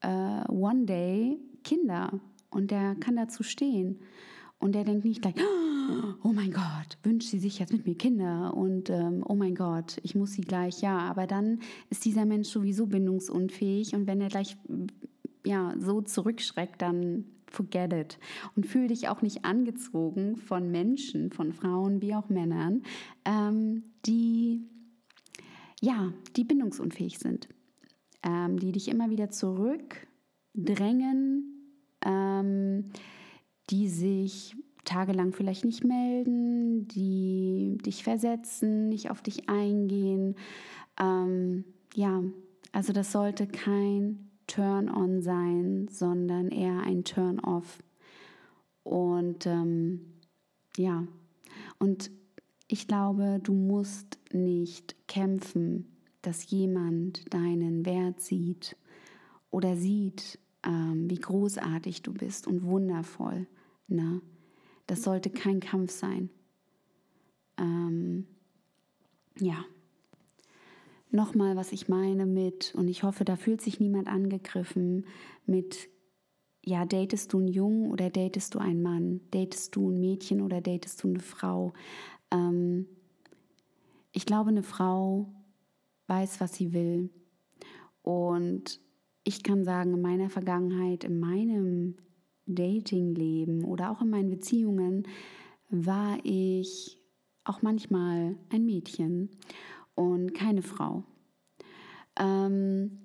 äh, 0.00 0.48
one 0.48 0.84
day 0.84 1.38
Kinder 1.64 2.20
und 2.50 2.70
der 2.70 2.94
kann 2.96 3.16
dazu 3.16 3.42
stehen. 3.42 4.00
Und 4.62 4.76
der 4.76 4.84
denkt 4.84 5.04
nicht 5.04 5.22
gleich, 5.22 5.34
oh 6.22 6.32
mein 6.32 6.52
Gott, 6.52 6.96
wünscht 7.02 7.28
sie 7.28 7.40
sich 7.40 7.58
jetzt 7.58 7.72
mit 7.72 7.84
mir 7.84 7.96
Kinder 7.96 8.54
und 8.54 8.90
ähm, 8.90 9.24
oh 9.26 9.34
mein 9.34 9.56
Gott, 9.56 9.98
ich 10.04 10.14
muss 10.14 10.34
sie 10.34 10.42
gleich, 10.42 10.82
ja. 10.82 10.98
Aber 10.98 11.26
dann 11.26 11.58
ist 11.90 12.04
dieser 12.04 12.26
Mensch 12.26 12.46
sowieso 12.48 12.86
bindungsunfähig 12.86 13.92
und 13.94 14.06
wenn 14.06 14.20
er 14.20 14.28
gleich 14.28 14.56
ja, 15.44 15.74
so 15.78 16.00
zurückschreckt, 16.00 16.80
dann 16.80 17.24
forget 17.50 17.92
it. 17.92 18.20
Und 18.54 18.66
fühl 18.66 18.86
dich 18.86 19.08
auch 19.08 19.20
nicht 19.20 19.44
angezogen 19.44 20.36
von 20.36 20.70
Menschen, 20.70 21.32
von 21.32 21.52
Frauen 21.52 22.00
wie 22.00 22.14
auch 22.14 22.28
Männern, 22.28 22.84
ähm, 23.24 23.82
die, 24.06 24.62
ja, 25.80 26.12
die 26.36 26.44
bindungsunfähig 26.44 27.18
sind, 27.18 27.48
ähm, 28.22 28.60
die 28.60 28.70
dich 28.70 28.86
immer 28.86 29.10
wieder 29.10 29.30
zurückdrängen, 29.30 31.48
ähm, 32.04 32.92
die 33.70 33.88
sich 33.88 34.56
tagelang 34.84 35.32
vielleicht 35.32 35.64
nicht 35.64 35.84
melden, 35.84 36.88
die 36.88 37.78
dich 37.84 38.02
versetzen, 38.02 38.88
nicht 38.88 39.10
auf 39.10 39.22
dich 39.22 39.48
eingehen. 39.48 40.36
Ähm, 40.98 41.64
ja, 41.94 42.22
also 42.72 42.92
das 42.92 43.12
sollte 43.12 43.46
kein 43.46 44.30
Turn-on 44.46 45.22
sein, 45.22 45.88
sondern 45.88 46.48
eher 46.48 46.80
ein 46.80 47.04
Turn-off. 47.04 47.78
Und 48.82 49.46
ähm, 49.46 50.18
ja, 50.76 51.06
und 51.78 52.10
ich 52.66 52.88
glaube, 52.88 53.38
du 53.42 53.52
musst 53.52 54.18
nicht 54.32 54.96
kämpfen, 55.06 55.96
dass 56.22 56.50
jemand 56.50 57.32
deinen 57.32 57.84
Wert 57.84 58.20
sieht 58.20 58.76
oder 59.50 59.76
sieht, 59.76 60.38
ähm, 60.64 61.10
wie 61.10 61.18
großartig 61.18 62.02
du 62.02 62.12
bist 62.12 62.46
und 62.46 62.62
wundervoll. 62.62 63.46
Ne? 63.88 64.20
Das 64.86 65.02
sollte 65.02 65.30
kein 65.30 65.60
Kampf 65.60 65.90
sein. 65.90 66.30
Ähm, 67.58 68.26
ja. 69.38 69.64
Nochmal, 71.10 71.56
was 71.56 71.72
ich 71.72 71.88
meine 71.88 72.24
mit, 72.24 72.74
und 72.74 72.88
ich 72.88 73.02
hoffe, 73.02 73.24
da 73.24 73.36
fühlt 73.36 73.60
sich 73.60 73.80
niemand 73.80 74.08
angegriffen, 74.08 75.06
mit, 75.44 75.90
ja, 76.64 76.86
datest 76.86 77.32
du 77.32 77.38
einen 77.38 77.48
Jungen 77.48 77.90
oder 77.90 78.08
datest 78.08 78.54
du 78.54 78.58
einen 78.58 78.82
Mann? 78.82 79.20
Datest 79.30 79.76
du 79.76 79.90
ein 79.90 80.00
Mädchen 80.00 80.40
oder 80.40 80.60
datest 80.60 81.02
du 81.02 81.08
eine 81.08 81.20
Frau? 81.20 81.74
Ähm, 82.30 82.86
ich 84.12 84.24
glaube, 84.24 84.50
eine 84.50 84.62
Frau 84.62 85.32
weiß, 86.06 86.40
was 86.40 86.54
sie 86.54 86.72
will. 86.72 87.10
Und 88.02 88.80
ich 89.24 89.42
kann 89.42 89.64
sagen, 89.64 89.94
in 89.94 90.00
meiner 90.00 90.30
Vergangenheit, 90.30 91.04
in 91.04 91.20
meinem 91.20 91.96
Datingleben 92.46 93.64
oder 93.64 93.90
auch 93.90 94.02
in 94.02 94.10
meinen 94.10 94.30
Beziehungen 94.30 95.06
war 95.70 96.18
ich 96.24 96.98
auch 97.44 97.62
manchmal 97.62 98.36
ein 98.50 98.66
Mädchen 98.66 99.30
und 99.94 100.34
keine 100.34 100.62
Frau. 100.62 101.04
Ähm, 102.18 102.98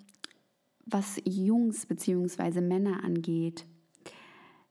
was 0.86 1.22
Jungs 1.26 1.86
bzw. 1.86 2.62
Männer 2.62 3.04
angeht, 3.04 3.66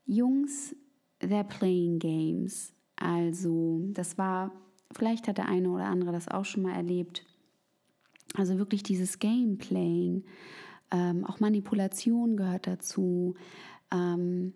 Jungs, 0.05 0.75
they're 1.21 1.45
playing 1.45 1.99
games. 1.99 2.73
Also, 2.97 3.81
das 3.93 4.17
war, 4.19 4.53
vielleicht 4.93 5.29
hat 5.29 5.39
der 5.39 5.49
eine 5.49 5.71
oder 5.71 5.87
andere 5.87 6.13
das 6.13 6.29
auch 6.29 6.45
schon 6.45 6.63
mal 6.63 6.75
erlebt. 6.75 7.25
Also 8.35 8.59
wirklich 8.59 8.83
dieses 8.83 9.19
Game-Playing. 9.19 10.25
Ähm, 10.91 11.25
auch 11.25 11.41
Manipulation 11.41 12.37
gehört 12.37 12.67
dazu. 12.67 13.35
Ähm, 13.93 14.53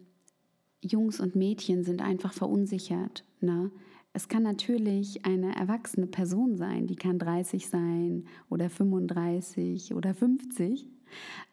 Jungs 0.83 1.21
und 1.21 1.37
Mädchen 1.37 1.85
sind 1.85 2.01
einfach 2.01 2.33
verunsichert. 2.33 3.25
Ne? 3.41 3.71
Es 4.13 4.29
kann 4.29 4.43
natürlich 4.43 5.25
eine 5.25 5.55
erwachsene 5.55 6.07
Person 6.07 6.57
sein, 6.57 6.87
die 6.87 6.97
kann 6.97 7.19
30 7.19 7.69
sein 7.69 8.25
oder 8.49 8.71
35 8.71 9.95
oder 9.95 10.15
50. 10.15 10.89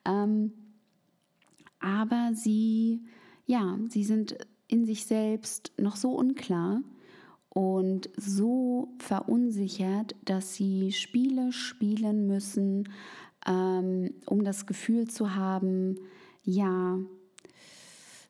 Ähm, 0.06 0.54
aber 1.80 2.32
sie, 2.34 3.04
ja, 3.46 3.78
sie 3.90 4.04
sind 4.04 4.38
in 4.68 4.86
sich 4.86 5.06
selbst 5.06 5.72
noch 5.78 5.96
so 5.96 6.12
unklar 6.12 6.82
und 7.50 8.10
so 8.18 8.90
verunsichert, 9.00 10.16
dass 10.26 10.56
sie 10.56 10.92
Spiele 10.92 11.52
spielen 11.52 12.28
müssen, 12.28 12.90
ähm, 13.48 14.14
um 14.26 14.44
das 14.44 14.66
Gefühl 14.66 15.08
zu 15.08 15.36
haben, 15.36 15.96
ja, 16.44 17.00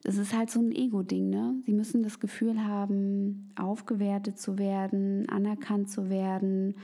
das 0.03 0.17
ist 0.17 0.33
halt 0.33 0.49
so 0.49 0.61
ein 0.61 0.71
Ego-Ding, 0.71 1.29
ne? 1.29 1.55
Sie 1.65 1.73
müssen 1.73 2.03
das 2.03 2.19
Gefühl 2.19 2.63
haben, 2.63 3.49
aufgewertet 3.57 4.39
zu 4.39 4.57
werden, 4.57 5.27
anerkannt 5.27 5.89
zu 5.89 6.09
werden 6.09 6.75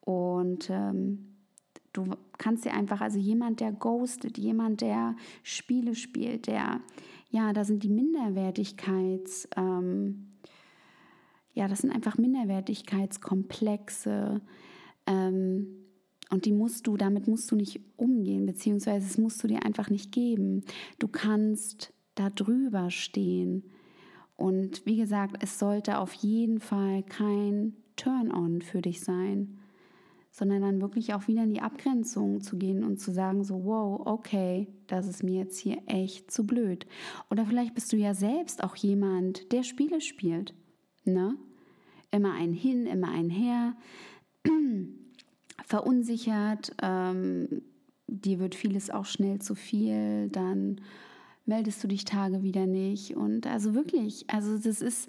und 0.00 0.68
ähm, 0.68 1.36
du 1.92 2.10
kannst 2.38 2.64
dir 2.64 2.74
einfach, 2.74 3.00
also 3.00 3.18
jemand, 3.18 3.60
der 3.60 3.72
ghostet, 3.72 4.36
jemand, 4.36 4.82
der 4.82 5.16
Spiele 5.42 5.94
spielt, 5.94 6.48
der, 6.48 6.80
ja, 7.30 7.52
da 7.52 7.64
sind 7.64 7.82
die 7.82 7.88
Minderwertigkeits, 7.88 9.48
ähm, 9.56 10.32
ja, 11.54 11.68
das 11.68 11.78
sind 11.78 11.92
einfach 11.92 12.18
Minderwertigkeitskomplexe, 12.18 14.42
ähm, 15.06 15.85
und 16.30 16.44
die 16.44 16.52
musst 16.52 16.86
du, 16.86 16.96
damit 16.96 17.28
musst 17.28 17.50
du 17.50 17.56
nicht 17.56 17.80
umgehen, 17.96 18.46
beziehungsweise 18.46 19.06
es 19.06 19.18
musst 19.18 19.42
du 19.42 19.48
dir 19.48 19.64
einfach 19.64 19.90
nicht 19.90 20.10
geben. 20.12 20.64
Du 20.98 21.08
kannst 21.08 21.92
da 22.14 22.30
drüber 22.30 22.90
stehen. 22.90 23.62
Und 24.36 24.84
wie 24.86 24.96
gesagt, 24.96 25.36
es 25.40 25.58
sollte 25.58 25.98
auf 25.98 26.12
jeden 26.14 26.60
Fall 26.60 27.02
kein 27.04 27.74
Turn-on 27.96 28.60
für 28.60 28.82
dich 28.82 29.00
sein, 29.00 29.58
sondern 30.30 30.62
dann 30.62 30.82
wirklich 30.82 31.14
auch 31.14 31.28
wieder 31.28 31.44
in 31.44 31.54
die 31.54 31.62
Abgrenzung 31.62 32.42
zu 32.42 32.58
gehen 32.58 32.84
und 32.84 33.00
zu 33.00 33.12
sagen, 33.12 33.44
so, 33.44 33.64
wow, 33.64 34.02
okay, 34.04 34.66
das 34.88 35.06
ist 35.06 35.22
mir 35.22 35.40
jetzt 35.40 35.58
hier 35.58 35.78
echt 35.86 36.30
zu 36.30 36.46
blöd. 36.46 36.86
Oder 37.30 37.46
vielleicht 37.46 37.74
bist 37.74 37.92
du 37.92 37.96
ja 37.96 38.12
selbst 38.12 38.62
auch 38.62 38.76
jemand, 38.76 39.50
der 39.52 39.62
Spiele 39.62 40.00
spielt. 40.02 40.54
Ne? 41.04 41.36
Immer 42.10 42.34
ein 42.34 42.52
Hin, 42.52 42.86
immer 42.86 43.08
ein 43.08 43.30
Her 43.30 43.76
verunsichert, 45.64 46.72
ähm, 46.82 47.62
dir 48.08 48.38
wird 48.38 48.54
vieles 48.54 48.90
auch 48.90 49.06
schnell 49.06 49.40
zu 49.40 49.54
viel, 49.54 50.28
dann 50.28 50.80
meldest 51.44 51.82
du 51.82 51.88
dich 51.88 52.04
Tage 52.04 52.42
wieder 52.42 52.66
nicht. 52.66 53.16
Und 53.16 53.46
also 53.46 53.74
wirklich, 53.74 54.28
also 54.28 54.58
das 54.58 54.82
ist 54.82 55.08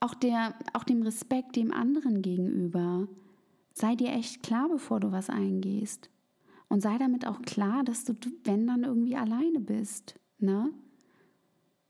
auch, 0.00 0.14
der, 0.14 0.54
auch 0.72 0.84
dem 0.84 1.02
Respekt 1.02 1.56
dem 1.56 1.72
anderen 1.72 2.22
gegenüber. 2.22 3.08
Sei 3.72 3.94
dir 3.94 4.12
echt 4.12 4.42
klar, 4.42 4.68
bevor 4.68 5.00
du 5.00 5.12
was 5.12 5.30
eingehst. 5.30 6.10
Und 6.68 6.80
sei 6.80 6.98
damit 6.98 7.26
auch 7.26 7.42
klar, 7.42 7.84
dass 7.84 8.04
du, 8.04 8.14
wenn 8.44 8.66
dann 8.66 8.84
irgendwie 8.84 9.16
alleine 9.16 9.60
bist. 9.60 10.18
Ne? 10.38 10.70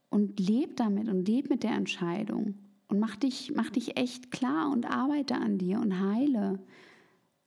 Und 0.09 0.39
leb 0.39 0.77
damit 0.77 1.09
und 1.09 1.27
leb 1.27 1.49
mit 1.49 1.63
der 1.63 1.71
Entscheidung. 1.71 2.55
Und 2.87 2.99
mach 2.99 3.15
dich, 3.15 3.53
mach 3.55 3.69
dich 3.71 3.97
echt 3.97 4.29
klar 4.29 4.71
und 4.71 4.85
arbeite 4.85 5.35
an 5.35 5.57
dir 5.57 5.79
und 5.79 5.99
heile. 5.99 6.59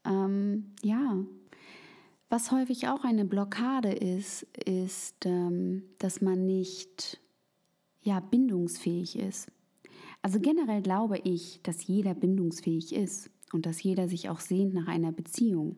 Ähm, 0.06 0.72
ja, 0.82 1.16
was 2.28 2.50
häufig 2.50 2.88
auch 2.88 3.04
eine 3.04 3.24
Blockade 3.24 3.92
ist, 3.92 4.42
ist, 4.64 5.26
ähm, 5.26 5.82
dass 5.98 6.20
man 6.20 6.44
nicht 6.44 7.20
ja, 8.02 8.20
bindungsfähig 8.20 9.18
ist. 9.18 9.48
Also 10.22 10.40
generell 10.40 10.82
glaube 10.82 11.18
ich, 11.18 11.60
dass 11.62 11.86
jeder 11.86 12.14
bindungsfähig 12.14 12.94
ist 12.94 13.30
und 13.52 13.66
dass 13.66 13.82
jeder 13.82 14.08
sich 14.08 14.28
auch 14.28 14.40
sehnt 14.40 14.74
nach 14.74 14.88
einer 14.88 15.12
Beziehung. 15.12 15.76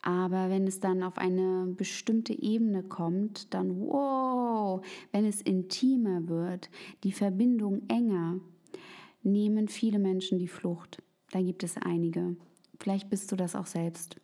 Aber 0.00 0.50
wenn 0.50 0.66
es 0.66 0.80
dann 0.80 1.02
auf 1.02 1.18
eine 1.18 1.66
bestimmte 1.76 2.32
Ebene 2.32 2.82
kommt, 2.82 3.54
dann 3.54 3.78
wow, 3.80 4.84
wenn 5.12 5.24
es 5.24 5.40
intimer 5.40 6.28
wird, 6.28 6.70
die 7.04 7.12
Verbindung 7.12 7.82
enger, 7.88 8.40
nehmen 9.22 9.68
viele 9.68 9.98
Menschen 9.98 10.38
die 10.38 10.48
Flucht. 10.48 11.02
Da 11.30 11.40
gibt 11.40 11.62
es 11.62 11.76
einige. 11.76 12.36
Vielleicht 12.80 13.10
bist 13.10 13.30
du 13.30 13.36
das 13.36 13.54
auch 13.54 13.66
selbst. 13.66 14.16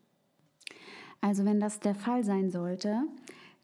Also 1.20 1.44
wenn 1.44 1.60
das 1.60 1.80
der 1.80 1.94
Fall 1.94 2.24
sein 2.24 2.50
sollte, 2.50 3.02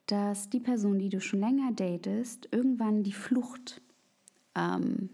dass 0.07 0.49
die 0.49 0.59
Person, 0.59 0.99
die 0.99 1.09
du 1.09 1.19
schon 1.19 1.39
länger 1.39 1.71
datest, 1.71 2.47
irgendwann 2.51 3.03
die 3.03 3.13
Flucht 3.13 3.81
ähm, 4.55 5.09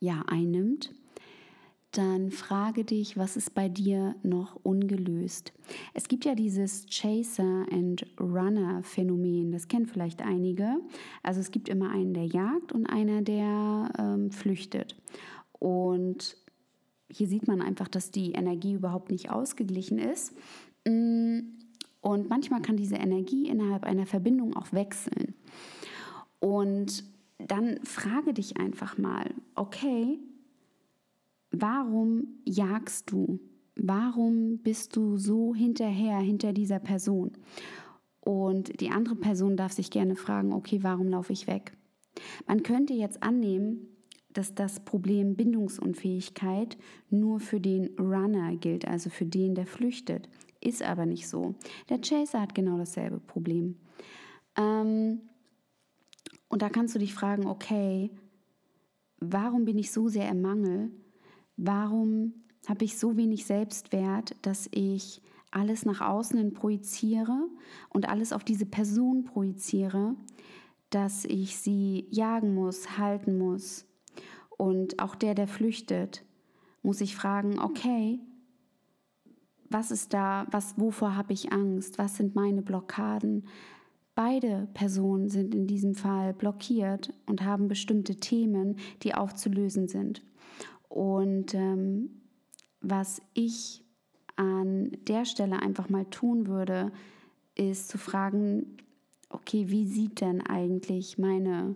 ja, 0.00 0.24
einnimmt, 0.26 0.94
dann 1.92 2.30
frage 2.30 2.84
dich, 2.84 3.18
was 3.18 3.36
ist 3.36 3.54
bei 3.54 3.68
dir 3.68 4.14
noch 4.22 4.58
ungelöst? 4.62 5.52
Es 5.92 6.08
gibt 6.08 6.24
ja 6.24 6.34
dieses 6.34 6.86
Chaser 6.86 7.66
and 7.70 8.06
Runner 8.18 8.82
Phänomen, 8.82 9.52
das 9.52 9.68
kennen 9.68 9.86
vielleicht 9.86 10.22
einige. 10.22 10.76
Also 11.22 11.40
es 11.40 11.50
gibt 11.50 11.68
immer 11.68 11.90
einen, 11.90 12.14
der 12.14 12.24
jagt 12.24 12.72
und 12.72 12.86
einer, 12.86 13.20
der 13.20 13.92
ähm, 13.98 14.30
flüchtet. 14.30 14.96
Und 15.58 16.36
hier 17.12 17.28
sieht 17.28 17.46
man 17.46 17.60
einfach, 17.60 17.88
dass 17.88 18.10
die 18.10 18.32
Energie 18.32 18.72
überhaupt 18.72 19.10
nicht 19.10 19.30
ausgeglichen 19.30 19.98
ist. 19.98 20.34
Mm, 20.86 21.40
und 22.00 22.28
manchmal 22.28 22.62
kann 22.62 22.76
diese 22.76 22.96
Energie 22.96 23.48
innerhalb 23.48 23.84
einer 23.84 24.06
Verbindung 24.06 24.56
auch 24.56 24.72
wechseln. 24.72 25.34
Und 26.40 27.04
dann 27.38 27.78
frage 27.84 28.34
dich 28.34 28.56
einfach 28.56 28.98
mal, 28.98 29.30
okay, 29.54 30.18
warum 31.50 32.40
jagst 32.44 33.12
du? 33.12 33.38
Warum 33.76 34.58
bist 34.58 34.96
du 34.96 35.16
so 35.16 35.54
hinterher, 35.54 36.18
hinter 36.18 36.52
dieser 36.52 36.78
Person? 36.78 37.32
Und 38.20 38.80
die 38.80 38.90
andere 38.90 39.16
Person 39.16 39.56
darf 39.56 39.72
sich 39.72 39.90
gerne 39.90 40.16
fragen, 40.16 40.52
okay, 40.52 40.82
warum 40.82 41.08
laufe 41.08 41.32
ich 41.32 41.46
weg? 41.46 41.76
Man 42.46 42.62
könnte 42.62 42.94
jetzt 42.94 43.22
annehmen, 43.22 43.88
dass 44.32 44.54
das 44.54 44.80
Problem 44.80 45.36
Bindungsunfähigkeit 45.36 46.76
nur 47.10 47.40
für 47.40 47.60
den 47.60 47.98
Runner 47.98 48.56
gilt, 48.56 48.86
also 48.86 49.10
für 49.10 49.26
den, 49.26 49.54
der 49.54 49.66
flüchtet. 49.66 50.28
Ist 50.60 50.82
aber 50.82 51.06
nicht 51.06 51.28
so. 51.28 51.54
Der 51.88 52.00
Chaser 52.00 52.40
hat 52.40 52.54
genau 52.54 52.78
dasselbe 52.78 53.18
Problem. 53.18 53.76
Ähm, 54.56 55.20
und 56.48 56.62
da 56.62 56.68
kannst 56.68 56.94
du 56.94 56.98
dich 56.98 57.14
fragen, 57.14 57.46
okay, 57.46 58.10
warum 59.18 59.64
bin 59.64 59.78
ich 59.78 59.90
so 59.90 60.08
sehr 60.08 60.28
im 60.28 60.42
Mangel? 60.42 60.90
Warum 61.56 62.34
habe 62.68 62.84
ich 62.84 62.98
so 62.98 63.16
wenig 63.16 63.46
Selbstwert, 63.46 64.36
dass 64.42 64.68
ich 64.70 65.20
alles 65.50 65.84
nach 65.84 66.00
außen 66.00 66.38
hin 66.38 66.52
projiziere 66.52 67.48
und 67.90 68.08
alles 68.08 68.32
auf 68.32 68.44
diese 68.44 68.66
Person 68.66 69.24
projiziere, 69.24 70.14
dass 70.90 71.24
ich 71.24 71.56
sie 71.56 72.06
jagen 72.10 72.54
muss, 72.54 72.98
halten 72.98 73.38
muss, 73.38 73.86
und 74.62 75.00
auch 75.00 75.16
der, 75.16 75.34
der 75.34 75.48
flüchtet, 75.48 76.24
muss 76.84 76.98
sich 76.98 77.16
fragen, 77.16 77.58
okay, 77.58 78.20
was 79.68 79.90
ist 79.90 80.14
da, 80.14 80.46
was, 80.52 80.78
wovor 80.78 81.16
habe 81.16 81.32
ich 81.32 81.50
Angst, 81.50 81.98
was 81.98 82.16
sind 82.16 82.36
meine 82.36 82.62
Blockaden? 82.62 83.48
Beide 84.14 84.68
Personen 84.72 85.28
sind 85.28 85.52
in 85.52 85.66
diesem 85.66 85.96
Fall 85.96 86.32
blockiert 86.32 87.12
und 87.26 87.44
haben 87.44 87.66
bestimmte 87.66 88.20
Themen, 88.20 88.76
die 89.02 89.16
aufzulösen 89.16 89.88
sind. 89.88 90.22
Und 90.88 91.54
ähm, 91.54 92.22
was 92.80 93.20
ich 93.34 93.82
an 94.36 94.92
der 95.08 95.24
Stelle 95.24 95.60
einfach 95.60 95.88
mal 95.88 96.04
tun 96.04 96.46
würde, 96.46 96.92
ist 97.56 97.88
zu 97.88 97.98
fragen, 97.98 98.76
okay, 99.28 99.70
wie 99.70 99.88
sieht 99.88 100.20
denn 100.20 100.40
eigentlich 100.40 101.18
meine 101.18 101.74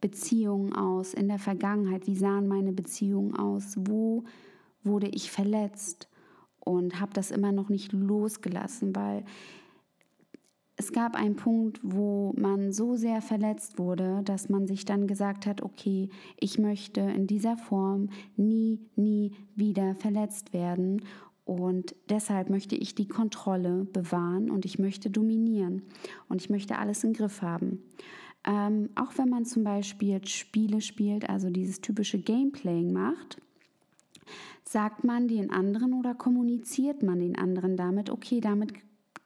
Beziehungen 0.00 0.74
aus 0.74 1.14
in 1.14 1.28
der 1.28 1.38
Vergangenheit? 1.38 2.06
Wie 2.06 2.16
sahen 2.16 2.48
meine 2.48 2.72
Beziehungen 2.72 3.34
aus? 3.36 3.74
Wo 3.78 4.24
wurde 4.84 5.08
ich 5.08 5.30
verletzt? 5.30 6.08
Und 6.60 7.00
habe 7.00 7.14
das 7.14 7.30
immer 7.30 7.50
noch 7.50 7.70
nicht 7.70 7.92
losgelassen, 7.92 8.94
weil 8.94 9.24
es 10.78 10.92
gab 10.92 11.16
einen 11.16 11.34
Punkt, 11.34 11.80
wo 11.82 12.32
man 12.36 12.72
so 12.72 12.94
sehr 12.94 13.20
verletzt 13.20 13.78
wurde, 13.78 14.22
dass 14.24 14.48
man 14.48 14.68
sich 14.68 14.84
dann 14.84 15.08
gesagt 15.08 15.44
hat, 15.44 15.60
okay, 15.60 16.08
ich 16.38 16.58
möchte 16.58 17.00
in 17.00 17.26
dieser 17.26 17.56
Form 17.56 18.10
nie, 18.36 18.78
nie 18.94 19.32
wieder 19.56 19.96
verletzt 19.96 20.52
werden. 20.52 21.02
Und 21.44 21.96
deshalb 22.08 22.48
möchte 22.48 22.76
ich 22.76 22.94
die 22.94 23.08
Kontrolle 23.08 23.86
bewahren 23.92 24.50
und 24.50 24.64
ich 24.64 24.78
möchte 24.78 25.10
dominieren 25.10 25.82
und 26.28 26.42
ich 26.42 26.48
möchte 26.48 26.78
alles 26.78 27.02
im 27.02 27.12
Griff 27.12 27.42
haben. 27.42 27.82
Ähm, 28.48 28.88
auch 28.94 29.12
wenn 29.18 29.28
man 29.28 29.44
zum 29.44 29.62
Beispiel 29.62 30.26
Spiele 30.26 30.80
spielt, 30.80 31.28
also 31.28 31.50
dieses 31.50 31.82
typische 31.82 32.18
Gameplaying 32.18 32.94
macht, 32.94 33.36
sagt 34.64 35.04
man 35.04 35.28
den 35.28 35.50
anderen 35.50 35.92
oder 35.92 36.14
kommuniziert 36.14 37.02
man 37.02 37.20
den 37.20 37.36
anderen 37.36 37.76
damit, 37.76 38.08
okay, 38.08 38.40
damit 38.40 38.72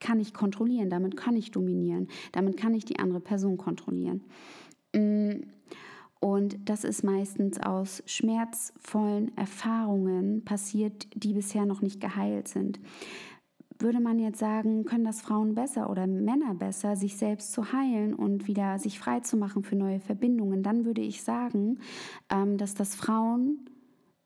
kann 0.01 0.19
ich 0.19 0.35
kontrollieren, 0.35 0.91
damit 0.91 1.17
kann 1.17 1.37
ich 1.37 1.53
dominieren, 1.53 2.09
damit 2.33 2.57
kann 2.57 2.75
ich 2.75 2.85
die 2.85 2.99
andere 2.99 3.21
Person 3.21 3.59
kontrollieren. 3.59 4.23
Mm, 4.93 5.45
und 6.19 6.57
das 6.65 6.83
ist 6.83 7.05
meistens 7.05 7.61
aus 7.61 8.03
schmerzvollen 8.07 9.37
Erfahrungen 9.37 10.45
passiert, 10.45 11.07
die 11.15 11.33
bisher 11.33 11.65
noch 11.65 11.81
nicht 11.81 12.01
geheilt 12.01 12.49
sind 12.49 12.81
würde 13.83 14.01
man 14.01 14.19
jetzt 14.19 14.39
sagen, 14.39 14.85
können 14.85 15.05
das 15.05 15.21
Frauen 15.21 15.55
besser 15.55 15.91
oder 15.91 16.07
Männer 16.07 16.55
besser, 16.55 16.97
sich 16.97 17.17
selbst 17.17 17.53
zu 17.53 17.73
heilen 17.73 18.15
und 18.15 18.47
wieder 18.47 18.79
sich 18.79 18.99
frei 18.99 19.21
zu 19.21 19.37
machen 19.37 19.63
für 19.65 19.77
neue 19.77 20.01
Verbindungen, 20.01 20.63
dann 20.63 20.85
würde 20.85 21.01
ich 21.01 21.23
sagen, 21.23 21.79
ähm, 22.31 22.57
dass 22.59 22.75
das 22.75 22.95
Frauen 22.95 23.69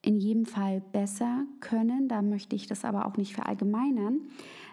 in 0.02 0.16
jedem 0.16 0.46
Fall 0.46 0.82
besser 0.92 1.44
können. 1.60 2.08
Da 2.08 2.22
möchte 2.22 2.54
ich 2.54 2.66
das 2.66 2.84
aber 2.84 3.06
auch 3.06 3.16
nicht 3.16 3.34
verallgemeinern. 3.34 4.20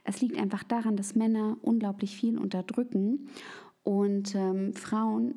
Es 0.03 0.21
liegt 0.21 0.37
einfach 0.37 0.63
daran, 0.63 0.95
dass 0.95 1.15
Männer 1.15 1.57
unglaublich 1.61 2.15
viel 2.15 2.37
unterdrücken 2.37 3.27
und 3.83 4.35
ähm, 4.35 4.73
Frauen 4.73 5.35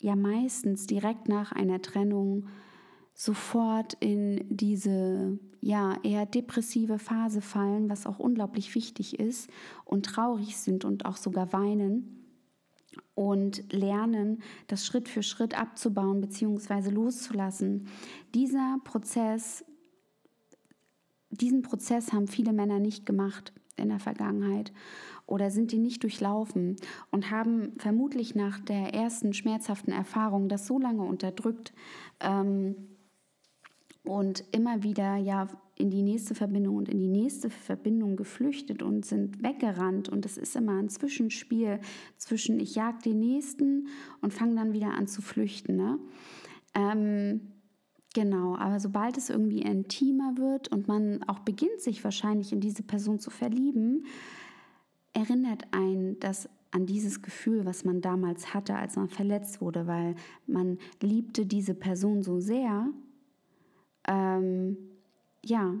ja 0.00 0.16
meistens 0.16 0.86
direkt 0.86 1.28
nach 1.28 1.52
einer 1.52 1.80
Trennung 1.80 2.46
sofort 3.18 3.94
in 3.94 4.46
diese 4.48 5.40
ja 5.60 5.96
eher 6.04 6.24
depressive 6.24 7.00
Phase 7.00 7.40
fallen, 7.40 7.90
was 7.90 8.06
auch 8.06 8.20
unglaublich 8.20 8.76
wichtig 8.76 9.18
ist 9.18 9.50
und 9.84 10.06
traurig 10.06 10.56
sind 10.56 10.84
und 10.84 11.04
auch 11.04 11.16
sogar 11.16 11.52
weinen 11.52 12.24
und 13.16 13.72
lernen, 13.72 14.40
das 14.68 14.86
Schritt 14.86 15.08
für 15.08 15.24
Schritt 15.24 15.58
abzubauen 15.58 16.20
bzw. 16.20 16.90
loszulassen. 16.90 17.88
Dieser 18.36 18.78
Prozess, 18.84 19.64
diesen 21.30 21.62
Prozess 21.62 22.12
haben 22.12 22.28
viele 22.28 22.52
Männer 22.52 22.78
nicht 22.78 23.04
gemacht 23.04 23.52
in 23.74 23.88
der 23.88 23.98
Vergangenheit 23.98 24.72
oder 25.26 25.50
sind 25.50 25.72
die 25.72 25.78
nicht 25.78 26.04
durchlaufen 26.04 26.76
und 27.10 27.32
haben 27.32 27.72
vermutlich 27.78 28.36
nach 28.36 28.60
der 28.60 28.94
ersten 28.94 29.32
schmerzhaften 29.32 29.90
Erfahrung 29.92 30.48
das 30.48 30.68
so 30.68 30.78
lange 30.78 31.02
unterdrückt 31.02 31.72
ähm, 32.20 32.76
und 34.04 34.44
immer 34.52 34.82
wieder 34.82 35.16
ja 35.16 35.48
in 35.78 35.90
die 35.90 36.02
nächste 36.02 36.34
Verbindung 36.34 36.76
und 36.76 36.88
in 36.88 36.98
die 36.98 37.08
nächste 37.08 37.50
Verbindung 37.50 38.16
geflüchtet 38.16 38.82
und 38.82 39.06
sind 39.06 39.42
weggerannt. 39.42 40.08
Und 40.08 40.26
es 40.26 40.36
ist 40.36 40.56
immer 40.56 40.78
ein 40.78 40.88
Zwischenspiel 40.88 41.80
zwischen 42.16 42.58
ich 42.58 42.74
jag 42.74 43.00
den 43.02 43.20
nächsten 43.20 43.86
und 44.20 44.34
fange 44.34 44.56
dann 44.56 44.72
wieder 44.72 44.92
an 44.94 45.06
zu 45.06 45.22
flüchten. 45.22 45.76
Ne? 45.76 45.98
Ähm, 46.74 47.52
genau, 48.12 48.56
aber 48.56 48.80
sobald 48.80 49.16
es 49.16 49.30
irgendwie 49.30 49.62
intimer 49.62 50.36
wird 50.36 50.68
und 50.68 50.88
man 50.88 51.22
auch 51.24 51.40
beginnt, 51.40 51.80
sich 51.80 52.02
wahrscheinlich 52.02 52.52
in 52.52 52.60
diese 52.60 52.82
Person 52.82 53.20
zu 53.20 53.30
verlieben, 53.30 54.04
erinnert 55.12 55.64
ein 55.70 56.18
das 56.18 56.48
an 56.70 56.86
dieses 56.86 57.22
Gefühl, 57.22 57.64
was 57.64 57.84
man 57.84 58.00
damals 58.00 58.52
hatte, 58.52 58.74
als 58.74 58.96
man 58.96 59.08
verletzt 59.08 59.60
wurde, 59.60 59.86
weil 59.86 60.16
man 60.46 60.78
liebte 61.00 61.46
diese 61.46 61.74
Person 61.74 62.22
so 62.22 62.40
sehr. 62.40 62.90
Ähm, 64.08 64.76
ja, 65.44 65.74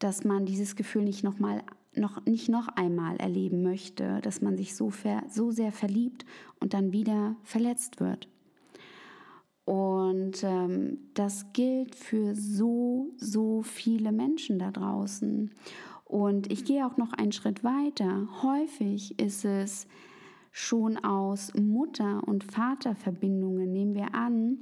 dass 0.00 0.24
man 0.24 0.46
dieses 0.46 0.74
Gefühl 0.74 1.04
nicht 1.04 1.22
noch 1.22 1.38
mal 1.38 1.62
noch 1.94 2.24
nicht 2.24 2.48
noch 2.48 2.68
einmal 2.68 3.16
erleben 3.16 3.62
möchte, 3.62 4.20
dass 4.22 4.40
man 4.40 4.56
sich 4.56 4.74
so, 4.74 4.90
ver, 4.90 5.22
so 5.28 5.50
sehr 5.50 5.72
verliebt 5.72 6.24
und 6.58 6.72
dann 6.72 6.92
wieder 6.92 7.36
verletzt 7.42 8.00
wird. 8.00 8.28
Und 9.64 10.42
ähm, 10.42 10.98
das 11.14 11.52
gilt 11.52 11.94
für 11.94 12.34
so, 12.34 13.12
so 13.16 13.62
viele 13.62 14.10
Menschen 14.10 14.58
da 14.58 14.70
draußen. 14.70 15.50
Und 16.04 16.50
ich 16.50 16.64
gehe 16.64 16.86
auch 16.86 16.96
noch 16.96 17.12
einen 17.12 17.32
Schritt 17.32 17.62
weiter. 17.62 18.26
Häufig 18.42 19.18
ist 19.20 19.44
es 19.44 19.86
schon 20.50 20.98
aus 20.98 21.54
Mutter- 21.54 22.26
und 22.26 22.44
Vaterverbindungen, 22.44 23.72
nehmen 23.72 23.94
wir 23.94 24.14
an, 24.14 24.58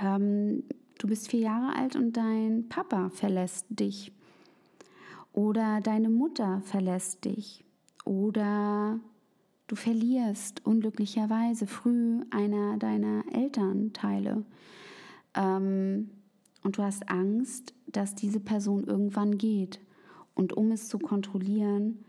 ähm, 0.00 0.64
Du 0.98 1.08
bist 1.08 1.28
vier 1.28 1.40
Jahre 1.40 1.76
alt 1.76 1.96
und 1.96 2.16
dein 2.16 2.68
Papa 2.68 3.10
verlässt 3.10 3.66
dich. 3.68 4.12
Oder 5.32 5.80
deine 5.80 6.10
Mutter 6.10 6.60
verlässt 6.64 7.24
dich. 7.24 7.64
Oder 8.04 9.00
du 9.66 9.76
verlierst 9.76 10.64
unglücklicherweise 10.64 11.66
früh 11.66 12.20
einer 12.30 12.78
deiner 12.78 13.24
Elternteile. 13.32 14.44
Ähm, 15.34 16.10
und 16.62 16.78
du 16.78 16.82
hast 16.82 17.08
Angst, 17.10 17.74
dass 17.86 18.14
diese 18.14 18.40
Person 18.40 18.84
irgendwann 18.84 19.36
geht. 19.36 19.80
Und 20.34 20.52
um 20.52 20.70
es 20.70 20.88
zu 20.88 20.98
kontrollieren, 20.98 22.04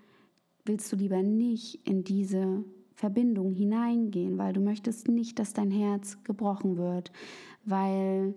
willst 0.64 0.92
du 0.92 0.96
lieber 0.96 1.22
nicht 1.22 1.88
in 1.88 2.04
diese 2.04 2.64
Verbindung 2.96 3.54
hineingehen, 3.54 4.38
weil 4.38 4.54
du 4.54 4.62
möchtest 4.62 5.10
nicht, 5.10 5.38
dass 5.38 5.54
dein 5.54 5.72
Herz 5.72 6.24
gebrochen 6.24 6.78
wird, 6.78 7.12
weil 7.66 8.34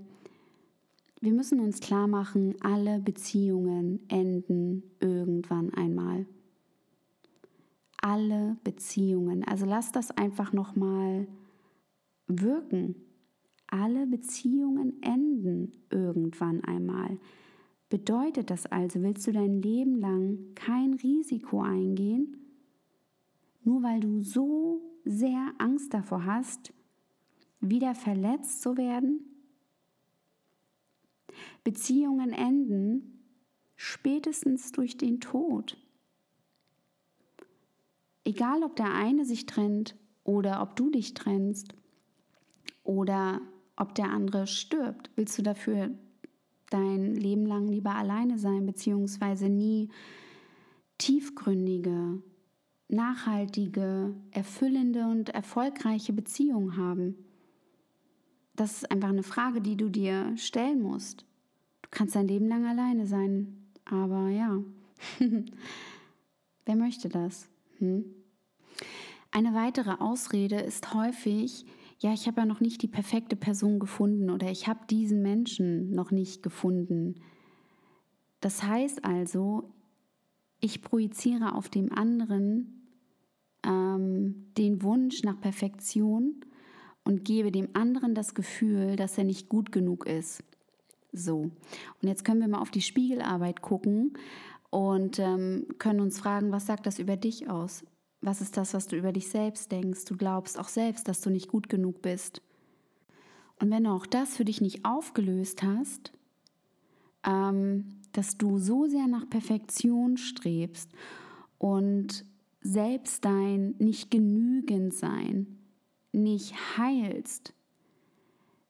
wir 1.21 1.33
müssen 1.33 1.61
uns 1.61 1.81
klar 1.81 2.07
machen, 2.07 2.55
alle 2.61 3.01
Beziehungen 3.01 4.01
enden 4.09 4.83
irgendwann 5.01 5.73
einmal. 5.75 6.27
Alle 8.01 8.57
Beziehungen. 8.63 9.43
Also 9.45 9.67
lass 9.67 9.91
das 9.91 10.13
einfach 10.13 10.53
noch 10.53 10.77
mal 10.77 11.27
wirken. 12.29 12.95
Alle 13.67 14.07
Beziehungen 14.07 15.03
enden 15.03 15.73
irgendwann 15.91 16.63
einmal. 16.63 17.19
Bedeutet 17.91 18.51
das 18.51 18.67
also, 18.67 19.03
willst 19.03 19.27
du 19.27 19.33
dein 19.33 19.61
Leben 19.61 19.99
lang 19.99 20.39
kein 20.55 20.95
Risiko 20.95 21.63
eingehen, 21.63 22.37
nur 23.65 23.83
weil 23.83 24.01
du 24.01 24.21
so 24.23 24.83
sehr 25.05 25.53
Angst 25.59 25.93
davor 25.95 26.25
hast, 26.27 26.73
wieder 27.61 27.95
verletzt 27.95 28.63
zu 28.63 28.77
werden? 28.77 29.38
Beziehungen 31.65 32.33
enden 32.33 33.19
spätestens 33.77 34.73
durch 34.73 34.97
den 34.97 35.21
Tod. 35.21 35.77
Egal, 38.25 38.63
ob 38.63 38.77
der 38.77 38.93
eine 38.93 39.25
sich 39.25 39.47
trennt 39.47 39.97
oder 40.25 40.61
ob 40.63 40.77
du 40.77 40.91
dich 40.91 41.15
trennst 41.15 41.75
oder 42.85 43.41
ob 43.77 43.95
der 43.95 44.11
andere 44.11 44.47
stirbt, 44.47 45.11
willst 45.15 45.39
du 45.39 45.43
dafür 45.43 45.91
dein 46.71 47.15
Leben 47.15 47.47
lang 47.47 47.69
lieber 47.69 47.95
alleine 47.95 48.39
sein, 48.39 48.67
beziehungsweise 48.67 49.49
nie 49.49 49.89
tiefgründige, 50.99 52.21
nachhaltige, 52.89 54.15
erfüllende 54.33 55.07
und 55.07 55.31
erfolgreiche 55.31 56.13
Beziehungen 56.13 56.77
haben? 56.77 57.28
Das 58.59 58.73
ist 58.73 58.91
einfach 58.91 59.11
eine 59.11 59.23
Frage, 59.23 59.61
die 59.61 59.77
du 59.77 59.89
dir 59.89 60.37
stellen 60.37 60.83
musst. 60.83 61.21
Du 61.83 61.89
kannst 61.93 62.17
dein 62.17 62.27
Leben 62.27 62.49
lang 62.49 62.67
alleine 62.67 63.07
sein, 63.07 63.69
aber 63.85 64.31
ja, 64.31 64.59
wer 66.67 66.75
möchte 66.75 67.09
das? 67.09 67.49
Hm? 67.79 68.05
Eine 69.31 69.55
weitere 69.55 69.93
Ausrede 70.01 70.57
ist 70.57 70.93
häufig, 70.93 71.67
ja, 72.01 72.13
ich 72.13 72.27
habe 72.27 72.41
ja 72.41 72.47
noch 72.47 72.59
nicht 72.59 72.83
die 72.83 72.89
perfekte 72.89 73.37
Person 73.37 73.79
gefunden 73.79 74.29
oder 74.29 74.51
ich 74.51 74.67
habe 74.67 74.81
diesen 74.91 75.23
Menschen 75.23 75.93
noch 75.93 76.11
nicht 76.11 76.43
gefunden. 76.43 77.15
Das 78.41 78.65
heißt 78.65 79.05
also, 79.05 79.73
ich 80.59 80.83
projiziere 80.83 81.55
auf 81.55 81.69
dem 81.69 81.93
anderen 81.93 82.89
ähm, 83.65 84.47
den 84.57 84.83
Wunsch 84.83 85.23
nach 85.23 85.41
Perfektion 85.41 86.41
und 87.09 87.25
gebe 87.25 87.51
dem 87.51 87.71
anderen 87.73 88.15
das 88.15 88.35
Gefühl, 88.35 88.95
dass 88.95 89.17
er 89.17 89.25
nicht 89.25 89.49
gut 89.49 89.73
genug 89.73 90.07
ist. 90.07 90.45
So, 91.11 91.39
und 91.41 91.53
jetzt 92.03 92.23
können 92.23 92.43
wir 92.43 92.49
mal 92.49 92.61
auf 92.61 92.71
die 92.71 92.83
Spiegelarbeit 92.83 93.63
gucken 93.63 94.13
und 94.69 95.19
ähm, 95.19 95.65
können 95.79 96.01
uns 96.01 96.21
fragen, 96.21 96.53
was 96.53 96.67
sagt 96.67 96.85
das 96.85 96.99
über 96.99 97.17
dich 97.17 97.49
aus? 97.49 97.83
Was 98.21 98.43
ist 98.43 98.59
das, 98.59 98.75
was 98.75 98.89
du 98.89 98.97
über 98.97 99.13
dich 99.13 99.31
selbst 99.31 99.73
denkst? 99.73 100.05
Du 100.05 100.19
glaubst 100.19 100.59
auch 100.59 100.69
selbst, 100.69 101.09
dass 101.09 101.23
du 101.23 101.31
nicht 101.31 101.49
gut 101.49 101.71
genug 101.71 102.03
bist. 102.03 102.43
Und 103.59 103.71
wenn 103.71 103.85
du 103.85 103.91
auch 103.91 104.05
das 104.05 104.37
für 104.37 104.45
dich 104.45 104.61
nicht 104.61 104.85
aufgelöst 104.85 105.63
hast, 105.63 106.13
ähm, 107.27 107.87
dass 108.13 108.37
du 108.37 108.59
so 108.59 108.85
sehr 108.85 109.07
nach 109.07 109.31
Perfektion 109.31 110.19
strebst 110.19 110.91
und 111.57 112.27
selbst 112.61 113.25
dein 113.25 113.77
nicht 113.79 114.11
genügend 114.11 114.93
sein 114.93 115.58
nicht 116.13 116.55
heilst, 116.77 117.55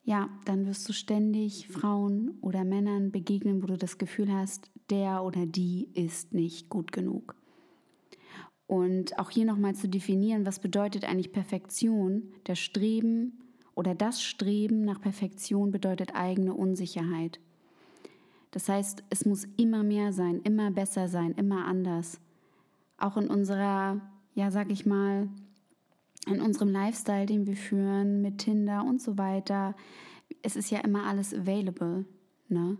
ja, 0.04 0.30
dann 0.46 0.66
wirst 0.66 0.88
du 0.88 0.94
ständig 0.94 1.68
Frauen 1.68 2.38
oder 2.40 2.64
Männern 2.64 3.12
begegnen, 3.12 3.62
wo 3.62 3.66
du 3.66 3.76
das 3.76 3.98
Gefühl 3.98 4.32
hast, 4.32 4.70
der 4.88 5.22
oder 5.22 5.44
die 5.44 5.88
ist 5.92 6.32
nicht 6.32 6.70
gut 6.70 6.92
genug. 6.92 7.34
Und 8.66 9.18
auch 9.18 9.28
hier 9.28 9.44
nochmal 9.44 9.74
zu 9.74 9.86
definieren, 9.86 10.46
was 10.46 10.60
bedeutet 10.60 11.04
eigentlich 11.04 11.32
Perfektion? 11.32 12.32
Der 12.46 12.54
Streben 12.54 13.38
oder 13.74 13.94
das 13.94 14.22
Streben 14.22 14.84
nach 14.84 15.00
Perfektion 15.00 15.70
bedeutet 15.70 16.14
eigene 16.14 16.54
Unsicherheit. 16.54 17.38
Das 18.50 18.68
heißt, 18.68 19.04
es 19.10 19.26
muss 19.26 19.46
immer 19.56 19.82
mehr 19.82 20.12
sein, 20.12 20.40
immer 20.42 20.70
besser 20.70 21.08
sein, 21.08 21.32
immer 21.32 21.66
anders. 21.66 22.18
Auch 22.96 23.16
in 23.16 23.28
unserer, 23.28 24.00
ja, 24.34 24.50
sag 24.50 24.70
ich 24.70 24.86
mal, 24.86 25.28
in 26.26 26.40
unserem 26.40 26.68
Lifestyle, 26.68 27.26
den 27.26 27.46
wir 27.46 27.56
führen, 27.56 28.20
mit 28.20 28.38
Tinder 28.38 28.84
und 28.84 29.00
so 29.00 29.18
weiter, 29.18 29.74
es 30.42 30.56
ist 30.56 30.70
ja 30.70 30.80
immer 30.80 31.06
alles 31.06 31.34
available. 31.34 32.04
Ne? 32.48 32.76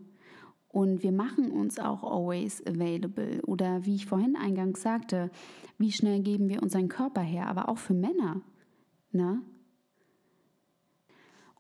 Und 0.69 1.03
wir 1.03 1.13
machen 1.13 1.51
uns 1.51 1.79
auch 1.79 2.03
always 2.03 2.65
available. 2.67 3.41
Oder 3.47 3.85
wie 3.87 3.95
ich 3.95 4.07
vorhin 4.07 4.37
eingangs 4.37 4.83
sagte, 4.83 5.31
wie 5.79 5.93
schnell 5.93 6.21
geben 6.21 6.49
wir 6.49 6.63
unseren 6.63 6.89
Körper 6.89 7.23
her, 7.23 7.49
aber 7.49 7.69
auch 7.69 7.79
für 7.79 7.95
Männer. 7.95 8.43
Ne? 9.13 9.41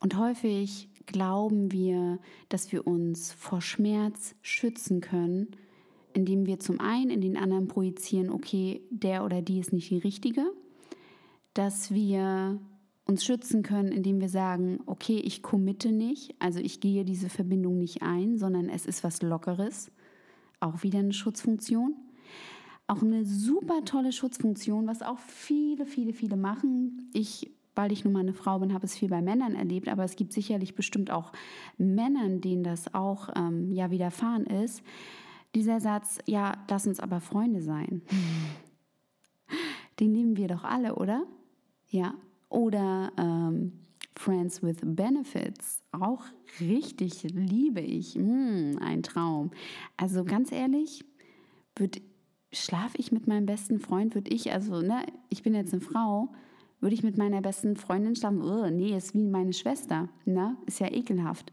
Und 0.00 0.16
häufig 0.18 0.88
glauben 1.06 1.72
wir, 1.72 2.18
dass 2.48 2.70
wir 2.70 2.86
uns 2.86 3.32
vor 3.32 3.60
Schmerz 3.60 4.34
schützen 4.42 5.00
können, 5.00 5.48
indem 6.12 6.46
wir 6.46 6.60
zum 6.60 6.80
einen 6.80 7.10
in 7.10 7.20
den 7.20 7.36
anderen 7.36 7.66
projizieren, 7.66 8.30
okay, 8.30 8.82
der 8.90 9.24
oder 9.24 9.42
die 9.42 9.58
ist 9.58 9.72
nicht 9.72 9.90
die 9.90 9.98
richtige 9.98 10.44
dass 11.58 11.92
wir 11.92 12.60
uns 13.04 13.24
schützen 13.24 13.64
können, 13.64 13.90
indem 13.90 14.20
wir 14.20 14.28
sagen, 14.28 14.78
okay, 14.86 15.16
ich 15.18 15.42
committe 15.42 15.90
nicht, 15.90 16.36
also 16.38 16.60
ich 16.60 16.78
gehe 16.78 17.04
diese 17.04 17.28
Verbindung 17.28 17.78
nicht 17.78 18.00
ein, 18.00 18.38
sondern 18.38 18.68
es 18.68 18.86
ist 18.86 19.02
was 19.02 19.22
Lockeres. 19.22 19.90
Auch 20.60 20.84
wieder 20.84 21.00
eine 21.00 21.12
Schutzfunktion. 21.12 21.96
Auch 22.86 23.02
eine 23.02 23.24
super 23.24 23.84
tolle 23.84 24.12
Schutzfunktion, 24.12 24.86
was 24.86 25.02
auch 25.02 25.18
viele, 25.18 25.84
viele, 25.84 26.12
viele 26.12 26.36
machen. 26.36 27.10
Ich, 27.12 27.50
weil 27.74 27.90
ich 27.90 28.04
nun 28.04 28.12
mal 28.12 28.20
eine 28.20 28.34
Frau 28.34 28.60
bin, 28.60 28.72
habe 28.72 28.86
es 28.86 28.96
viel 28.96 29.08
bei 29.08 29.20
Männern 29.20 29.56
erlebt, 29.56 29.88
aber 29.88 30.04
es 30.04 30.14
gibt 30.14 30.32
sicherlich 30.32 30.76
bestimmt 30.76 31.10
auch 31.10 31.32
Männern, 31.76 32.40
denen 32.40 32.62
das 32.62 32.94
auch 32.94 33.30
ähm, 33.34 33.72
ja 33.72 33.90
widerfahren 33.90 34.46
ist. 34.46 34.84
Dieser 35.56 35.80
Satz, 35.80 36.18
ja, 36.26 36.52
lass 36.70 36.86
uns 36.86 37.00
aber 37.00 37.20
Freunde 37.20 37.62
sein. 37.62 38.02
Den 39.98 40.14
lieben 40.14 40.36
wir 40.36 40.46
doch 40.46 40.62
alle, 40.62 40.94
oder? 40.94 41.26
Ja, 41.88 42.14
oder 42.48 43.12
ähm, 43.16 43.72
Friends 44.14 44.62
with 44.62 44.78
Benefits, 44.82 45.82
auch 45.92 46.24
richtig 46.60 47.22
liebe 47.24 47.80
ich. 47.80 48.16
Mm, 48.16 48.76
ein 48.80 49.02
Traum. 49.02 49.50
Also 49.96 50.24
ganz 50.24 50.52
ehrlich, 50.52 51.04
würde 51.76 52.00
schlafe 52.52 52.98
ich 52.98 53.12
mit 53.12 53.26
meinem 53.26 53.46
besten 53.46 53.78
Freund, 53.78 54.14
würde 54.14 54.30
ich, 54.30 54.52
also, 54.52 54.80
ne, 54.80 55.04
ich 55.28 55.42
bin 55.42 55.54
jetzt 55.54 55.72
eine 55.72 55.82
Frau, 55.82 56.28
würde 56.80 56.94
ich 56.94 57.02
mit 57.02 57.18
meiner 57.18 57.40
besten 57.40 57.76
Freundin 57.76 58.16
schlafen? 58.16 58.42
Oh, 58.42 58.68
nee, 58.70 58.96
ist 58.96 59.14
wie 59.14 59.24
meine 59.24 59.52
Schwester, 59.52 60.08
ne? 60.24 60.56
Ist 60.66 60.80
ja 60.80 60.90
ekelhaft. 60.90 61.52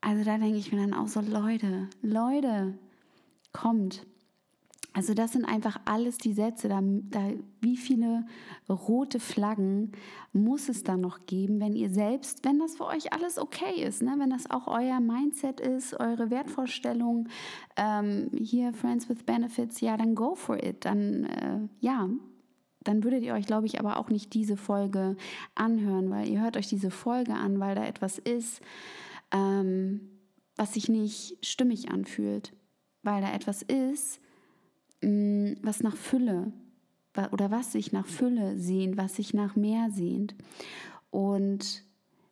Also 0.00 0.24
da 0.24 0.38
denke 0.38 0.56
ich 0.56 0.72
mir 0.72 0.80
dann 0.80 0.94
auch 0.94 1.08
so, 1.08 1.20
Leute, 1.20 1.88
Leute, 2.00 2.78
kommt, 3.52 4.06
also 4.92 5.14
das 5.14 5.32
sind 5.32 5.44
einfach 5.44 5.80
alles 5.84 6.18
die 6.18 6.32
Sätze, 6.32 6.68
da, 6.68 6.80
da, 6.82 7.30
wie 7.60 7.76
viele 7.76 8.24
rote 8.68 9.20
Flaggen 9.20 9.92
muss 10.32 10.68
es 10.68 10.82
da 10.82 10.96
noch 10.96 11.26
geben, 11.26 11.60
wenn 11.60 11.76
ihr 11.76 11.90
selbst, 11.90 12.44
wenn 12.44 12.58
das 12.58 12.76
für 12.76 12.86
euch 12.86 13.12
alles 13.12 13.38
okay 13.38 13.84
ist, 13.84 14.02
ne? 14.02 14.16
wenn 14.18 14.30
das 14.30 14.50
auch 14.50 14.66
euer 14.66 14.98
Mindset 15.00 15.60
ist, 15.60 15.98
eure 15.98 16.30
Wertvorstellung, 16.30 17.28
ähm, 17.76 18.30
hier 18.36 18.72
Friends 18.72 19.08
with 19.08 19.22
Benefits, 19.24 19.80
ja, 19.80 19.96
dann 19.96 20.14
go 20.14 20.34
for 20.34 20.62
it, 20.62 20.84
dann 20.84 21.24
äh, 21.24 21.60
ja, 21.78 22.08
dann 22.82 23.04
würdet 23.04 23.22
ihr 23.22 23.34
euch, 23.34 23.46
glaube 23.46 23.66
ich, 23.66 23.78
aber 23.78 23.98
auch 23.98 24.08
nicht 24.08 24.34
diese 24.34 24.56
Folge 24.56 25.16
anhören, 25.54 26.10
weil 26.10 26.28
ihr 26.28 26.40
hört 26.40 26.56
euch 26.56 26.68
diese 26.68 26.90
Folge 26.90 27.34
an, 27.34 27.60
weil 27.60 27.74
da 27.74 27.84
etwas 27.84 28.18
ist, 28.18 28.60
ähm, 29.32 30.00
was 30.56 30.74
sich 30.74 30.88
nicht 30.88 31.44
stimmig 31.46 31.90
anfühlt, 31.90 32.54
weil 33.02 33.20
da 33.20 33.32
etwas 33.32 33.62
ist, 33.62 34.20
was 35.02 35.82
nach 35.82 35.96
Fülle 35.96 36.52
oder 37.32 37.50
was 37.50 37.72
sich 37.72 37.92
nach 37.92 38.06
Fülle 38.06 38.58
sehnt, 38.58 38.96
was 38.96 39.16
sich 39.16 39.34
nach 39.34 39.56
mehr 39.56 39.90
sehnt. 39.90 40.34
Und 41.10 41.84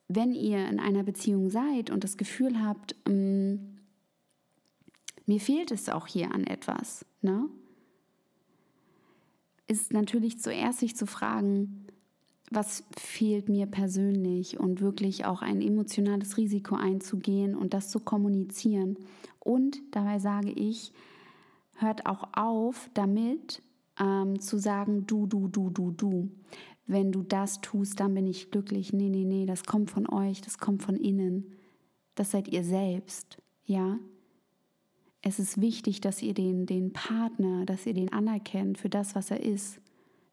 wenn 0.09 0.35
ihr 0.35 0.69
in 0.69 0.81
einer 0.81 1.03
Beziehung 1.03 1.51
seid 1.51 1.91
und 1.91 2.05
das 2.05 2.17
Gefühl 2.17 2.63
habt, 2.63 2.97
mm, 3.09 3.57
mir 5.27 5.41
fehlt 5.41 5.71
es 5.71 5.89
auch 5.89 6.07
hier 6.07 6.33
an 6.35 6.45
etwas, 6.45 7.05
ne? 7.21 7.49
ist 9.67 9.93
natürlich 9.93 10.41
zuerst 10.41 10.79
sich 10.79 10.97
zu 10.97 11.07
fragen, 11.07 11.87
was 12.51 12.85
fehlt 12.97 13.51
mir 13.51 13.67
persönlich 13.67 14.59
und 14.59 14.81
wirklich 14.81 15.27
auch 15.27 15.43
ein 15.43 15.61
emotionales 15.61 16.39
Risiko 16.39 16.75
einzugehen 16.77 17.55
und 17.55 17.75
das 17.75 17.91
zu 17.91 18.01
kommunizieren. 18.01 18.97
Und 19.39 19.83
dabei 19.91 20.19
sage 20.19 20.51
ich, 20.51 20.93
hört 21.81 22.07
auch 22.07 22.29
auf 22.35 22.91
damit 22.95 23.63
ähm, 23.99 24.41
zu 24.41 24.59
sagen, 24.59 25.07
du, 25.07 25.27
du, 25.27 25.49
du, 25.49 25.71
du, 25.71 25.91
du. 25.91 26.31
Wenn 26.87 27.13
du 27.13 27.23
das 27.23 27.61
tust, 27.61 28.01
dann 28.01 28.15
bin 28.15 28.27
ich 28.27 28.51
glücklich. 28.51 28.93
Nee, 28.93 29.11
nee, 29.11 29.25
nee, 29.25 29.47
das 29.47 29.65
kommt 29.65 29.91
von 29.91 30.09
euch, 30.09 30.41
das 30.41 30.59
kommt 30.59 30.83
von 30.83 30.97
innen. 30.97 31.53
Das 32.15 32.31
seid 32.31 32.49
ihr 32.49 32.65
selbst, 32.65 33.39
ja. 33.65 33.99
Es 35.21 35.39
ist 35.39 35.61
wichtig, 35.61 36.01
dass 36.01 36.23
ihr 36.23 36.33
den, 36.33 36.65
den 36.65 36.93
Partner, 36.93 37.67
dass 37.67 37.87
ihr 37.87 37.95
den 37.95 38.13
anerkennt 38.13 38.79
für 38.79 38.89
das, 38.89 39.15
was 39.15 39.31
er 39.31 39.43
ist, 39.43 39.81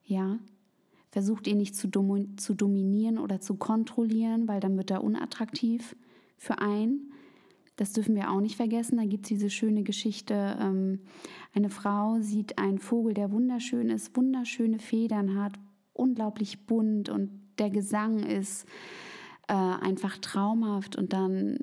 ja. 0.03 0.39
Versucht 1.12 1.47
ihr 1.47 1.55
nicht 1.55 1.75
zu, 1.75 1.88
dom 1.88 2.38
zu 2.38 2.53
dominieren 2.53 3.17
oder 3.17 3.39
zu 3.39 3.55
kontrollieren, 3.55 4.47
weil 4.47 4.60
dann 4.60 4.77
wird 4.77 4.91
er 4.91 5.03
unattraktiv 5.03 5.95
für 6.38 6.60
einen, 6.60 7.12
das 7.76 7.92
dürfen 7.94 8.16
wir 8.16 8.32
auch 8.32 8.40
nicht 8.40 8.56
vergessen. 8.56 8.98
Da 8.98 9.06
gibt 9.06 9.26
es 9.26 9.30
diese 9.30 9.50
schöne 9.50 9.84
Geschichte. 9.84 10.58
Ähm, 10.60 11.00
eine 11.54 11.70
Frau 11.70 12.20
sieht 12.20 12.58
einen 12.58 12.80
Vogel, 12.80 13.14
der 13.14 13.32
wunderschön 13.32 13.90
ist, 13.90 14.16
wunderschöne 14.16 14.80
Federn 14.80 15.40
hat, 15.40 15.54
unglaublich 15.94 16.66
bunt 16.66 17.10
und 17.10 17.30
der 17.60 17.70
Gesang 17.70 18.20
ist 18.20 18.66
äh, 19.48 19.54
einfach 19.54 20.18
traumhaft. 20.18 20.96
Und 20.96 21.14
dann 21.14 21.60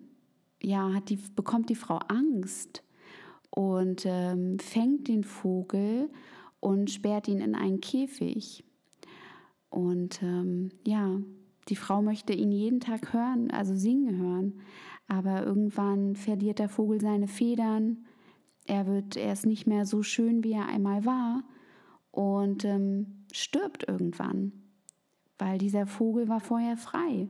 ja, 0.62 0.92
hat 0.92 1.08
die, 1.08 1.18
bekommt 1.34 1.70
die 1.70 1.74
Frau 1.74 1.98
Angst 2.08 2.82
und 3.50 4.04
ähm, 4.06 4.58
fängt 4.58 5.08
den 5.08 5.24
Vogel 5.24 6.10
und 6.60 6.90
sperrt 6.90 7.28
ihn 7.28 7.40
in 7.40 7.54
einen 7.54 7.80
Käfig. 7.80 8.64
Und 9.68 10.22
ähm, 10.22 10.70
ja, 10.86 11.18
die 11.68 11.76
Frau 11.76 12.02
möchte 12.02 12.32
ihn 12.32 12.52
jeden 12.52 12.80
Tag 12.80 13.12
hören, 13.12 13.50
also 13.50 13.74
singen 13.74 14.16
hören. 14.18 14.60
Aber 15.08 15.44
irgendwann 15.44 16.16
verliert 16.16 16.58
der 16.58 16.68
Vogel 16.68 17.00
seine 17.00 17.28
Federn. 17.28 18.04
Er 18.66 18.86
wird, 18.86 19.16
er 19.16 19.32
ist 19.32 19.46
nicht 19.46 19.66
mehr 19.66 19.86
so 19.86 20.02
schön, 20.02 20.44
wie 20.44 20.52
er 20.52 20.66
einmal 20.66 21.04
war 21.04 21.42
und 22.12 22.64
ähm, 22.64 23.24
stirbt 23.32 23.88
irgendwann, 23.88 24.52
weil 25.38 25.58
dieser 25.58 25.86
Vogel 25.86 26.28
war 26.28 26.40
vorher 26.40 26.76
frei. 26.76 27.28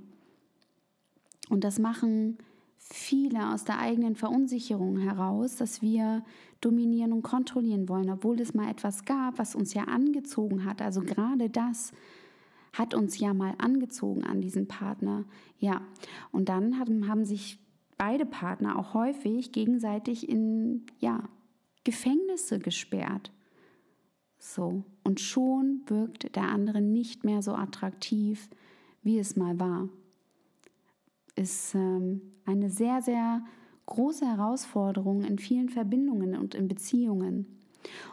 Und 1.49 1.65
das 1.65 1.79
machen 1.79 2.39
viele 2.79 3.53
aus 3.53 3.65
der 3.65 3.79
eigenen 3.79 4.17
Verunsicherung 4.17 4.99
heraus, 4.99 5.57
dass 5.57 5.81
wir 5.81 6.25
dominieren 6.61 7.13
und 7.13 7.23
kontrollieren 7.23 7.89
wollen, 7.89 8.11
obwohl 8.11 8.41
es 8.41 8.55
mal 8.55 8.71
etwas 8.71 9.05
gab, 9.05 9.39
was 9.39 9.55
uns 9.55 9.75
ja 9.75 9.85
angezogen 9.85 10.65
hat. 10.65 10.83
Also 10.83 11.01
gerade 11.01 11.49
das, 11.49 11.93
hat 12.73 12.95
uns 12.95 13.19
ja 13.19 13.35
mal 13.35 13.55
angezogen 13.59 14.25
an 14.25 14.41
diesen 14.41 14.67
Partner. 14.67 15.25
Ja, 15.59 15.83
und 16.31 16.49
dann 16.49 16.79
haben, 16.79 17.09
haben 17.09 17.25
sich 17.25 17.59
beide 17.99 18.27
Partner 18.27 18.79
auch 18.79 18.95
häufig 18.95 19.53
gegenseitig 19.53 20.29
in 20.29 20.87
ja, 20.99 21.29
Gefängnisse 21.85 22.59
gesperrt. 22.59 23.31
So, 24.39 24.85
und 25.05 25.21
schon 25.21 25.83
wirkt 25.87 26.35
der 26.35 26.49
andere 26.49 26.81
nicht 26.81 27.25
mehr 27.25 27.43
so 27.43 27.55
attraktiv, 27.55 28.49
wie 29.03 29.19
es 29.19 29.37
mal 29.37 29.61
war. 29.61 29.89
Ist 31.37 31.75
ähm, 31.75 32.23
eine 32.45 32.71
sehr, 32.71 33.03
sehr 33.03 33.45
große 33.87 34.27
Herausforderung 34.27 35.23
in 35.23 35.39
vielen 35.39 35.69
Verbindungen 35.69 36.37
und 36.37 36.55
in 36.55 36.69
Beziehungen. 36.69 37.47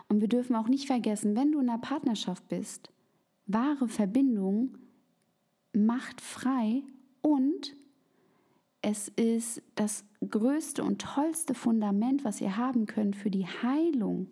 Und 0.08 0.22
wir 0.22 0.28
dürfen 0.28 0.56
auch 0.56 0.68
nicht 0.68 0.88
vergessen, 0.88 1.36
wenn 1.36 1.52
du 1.52 1.60
in 1.60 1.70
einer 1.70 1.80
Partnerschaft 1.80 2.48
bist, 2.48 2.92
Wahre 3.50 3.88
Verbindung 3.88 4.78
macht 5.74 6.22
frei 6.22 6.84
und 7.22 7.76
es 8.82 9.10
ist 9.10 9.62
das 9.76 10.06
größte 10.28 10.84
und 10.84 11.02
tollste 11.02 11.54
Fundament, 11.54 12.24
was 12.24 12.40
ihr 12.42 12.58
haben 12.58 12.86
könnt 12.86 13.16
für 13.16 13.32
die 13.32 13.46
Heilung. 13.46 14.28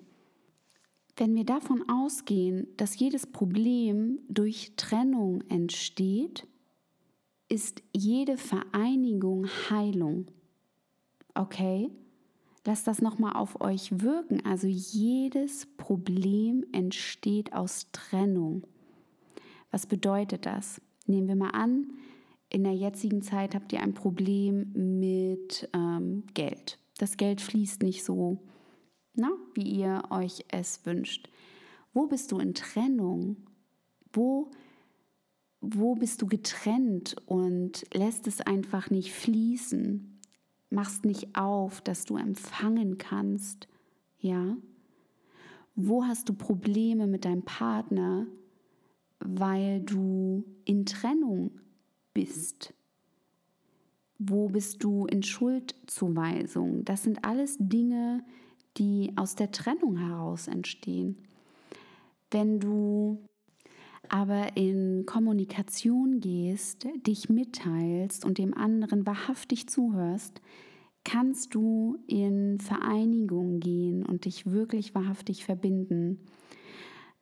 Wenn 1.18 1.36
wir 1.36 1.46
davon 1.46 1.84
ausgehen, 1.90 2.68
dass 2.78 2.98
jedes 2.98 3.26
Problem 3.26 4.20
durch 4.30 4.74
Trennung 4.78 5.42
entsteht, 5.50 6.48
ist 7.50 7.82
jede 7.96 8.38
Vereinigung 8.38 9.48
Heilung. 9.70 10.28
Okay? 11.34 11.90
Lasst 12.66 12.86
das 12.86 13.02
nochmal 13.02 13.36
auf 13.36 13.62
euch 13.62 14.02
wirken. 14.02 14.46
Also 14.46 14.68
jedes 14.68 15.66
Problem 15.78 16.66
entsteht 16.72 17.54
aus 17.54 17.88
Trennung. 17.92 18.68
Was 19.78 19.86
bedeutet 19.86 20.48
das? 20.48 20.82
Nehmen 21.06 21.28
wir 21.28 21.36
mal 21.36 21.52
an, 21.52 21.94
in 22.50 22.64
der 22.64 22.74
jetzigen 22.74 23.22
Zeit 23.22 23.54
habt 23.54 23.72
ihr 23.72 23.80
ein 23.80 23.94
Problem 23.94 24.72
mit 24.74 25.70
ähm, 25.72 26.24
Geld. 26.34 26.80
Das 26.98 27.16
Geld 27.16 27.42
fließt 27.42 27.84
nicht 27.84 28.04
so, 28.04 28.40
na, 29.14 29.30
wie 29.54 29.70
ihr 29.70 30.02
euch 30.10 30.46
es 30.48 30.84
wünscht. 30.88 31.30
Wo 31.94 32.08
bist 32.08 32.32
du 32.32 32.40
in 32.40 32.56
Trennung? 32.56 33.38
Wo, 34.12 34.50
wo 35.62 35.94
bist 35.94 36.24
du 36.24 36.26
getrennt 36.26 37.16
und 37.28 37.86
lässt 37.94 38.26
es 38.26 38.42
einfach 38.42 38.90
nicht 38.90 39.14
fließen? 39.14 40.20
Machst 40.72 41.06
nicht 41.06 41.38
auf, 41.38 41.82
dass 41.82 42.06
du 42.06 42.18
empfangen 42.18 42.98
kannst? 42.98 43.68
Ja? 44.18 44.58
Wo 45.76 46.04
hast 46.04 46.30
du 46.30 46.34
Probleme 46.34 47.06
mit 47.06 47.26
deinem 47.26 47.44
Partner? 47.44 48.26
Weil 49.20 49.82
du 49.82 50.46
in 50.66 50.86
Trennung 50.86 51.52
bist? 52.14 52.74
Wo 54.20 54.50
bist 54.50 54.84
du 54.84 55.06
in 55.06 55.22
Schuldzuweisung? 55.22 56.84
Das 56.86 57.04
sind 57.04 57.24
alles 57.24 57.58
Dinge, 57.60 58.24
die 58.78 59.14
aus 59.16 59.36
der 59.36 59.52
Trennung 59.52 59.98
heraus 59.98 60.48
entstehen. 60.48 61.18
Wenn 62.32 62.60
du 62.60 63.20
aber 64.10 64.56
in 64.56 65.06
Kommunikation 65.06 66.20
gehst, 66.20 66.88
dich 67.06 67.30
mitteilst 67.30 68.26
und 68.26 68.38
dem 68.38 68.54
anderen 68.54 69.06
wahrhaftig 69.06 69.68
zuhörst, 69.68 70.42
kannst 71.04 71.56
du 71.56 71.98
in 72.08 72.60
Vereinigung 72.60 73.60
gehen 73.60 74.06
und 74.06 74.26
dich 74.26 74.46
wirklich 74.46 74.94
wahrhaftig 74.94 75.46
verbinden. 75.46 76.20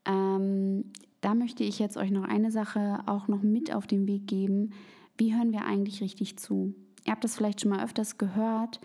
Ähm, 0.06 0.92
da 1.26 1.34
möchte 1.34 1.64
ich 1.64 1.80
jetzt 1.80 1.98
euch 1.98 2.12
noch 2.12 2.24
eine 2.24 2.52
Sache 2.52 3.00
auch 3.08 3.28
noch 3.28 3.42
mit 3.42 3.74
auf 3.74 3.88
den 3.88 4.06
Weg 4.06 4.28
geben. 4.28 4.74
Wie 5.18 5.34
hören 5.36 5.52
wir 5.52 5.66
eigentlich 5.66 6.00
richtig 6.02 6.38
zu? 6.38 6.76
Ihr 7.04 7.14
habt 7.14 7.24
das 7.24 7.36
vielleicht 7.36 7.62
schon 7.62 7.72
mal 7.72 7.84
öfters 7.84 8.20
gehört. 8.20 8.80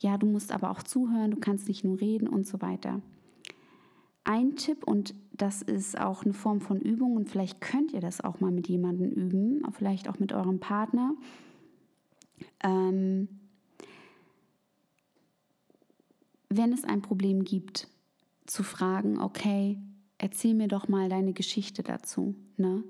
Ja, 0.00 0.18
du 0.18 0.26
musst 0.26 0.52
aber 0.52 0.70
auch 0.70 0.82
zuhören, 0.82 1.30
du 1.30 1.38
kannst 1.38 1.68
nicht 1.68 1.84
nur 1.84 1.98
reden 1.98 2.28
und 2.28 2.46
so 2.46 2.60
weiter. 2.60 3.00
Ein 4.24 4.56
Tipp, 4.56 4.84
und 4.84 5.14
das 5.32 5.62
ist 5.62 5.98
auch 5.98 6.22
eine 6.22 6.34
Form 6.34 6.60
von 6.60 6.82
Übung, 6.82 7.16
und 7.16 7.30
vielleicht 7.30 7.62
könnt 7.62 7.92
ihr 7.92 8.00
das 8.00 8.20
auch 8.20 8.40
mal 8.40 8.50
mit 8.50 8.68
jemandem 8.68 9.10
üben, 9.10 9.62
vielleicht 9.72 10.10
auch 10.10 10.18
mit 10.18 10.34
eurem 10.34 10.60
Partner. 10.60 11.14
Ähm, 12.62 13.28
wenn 16.50 16.74
es 16.74 16.84
ein 16.84 17.00
Problem 17.00 17.42
gibt, 17.42 17.88
zu 18.44 18.62
fragen, 18.62 19.18
okay, 19.18 19.78
erzähl 20.18 20.54
mir 20.54 20.68
doch 20.68 20.88
mal 20.88 21.08
deine 21.08 21.32
Geschichte 21.32 21.82
dazu. 21.82 22.34
Ne? 22.56 22.84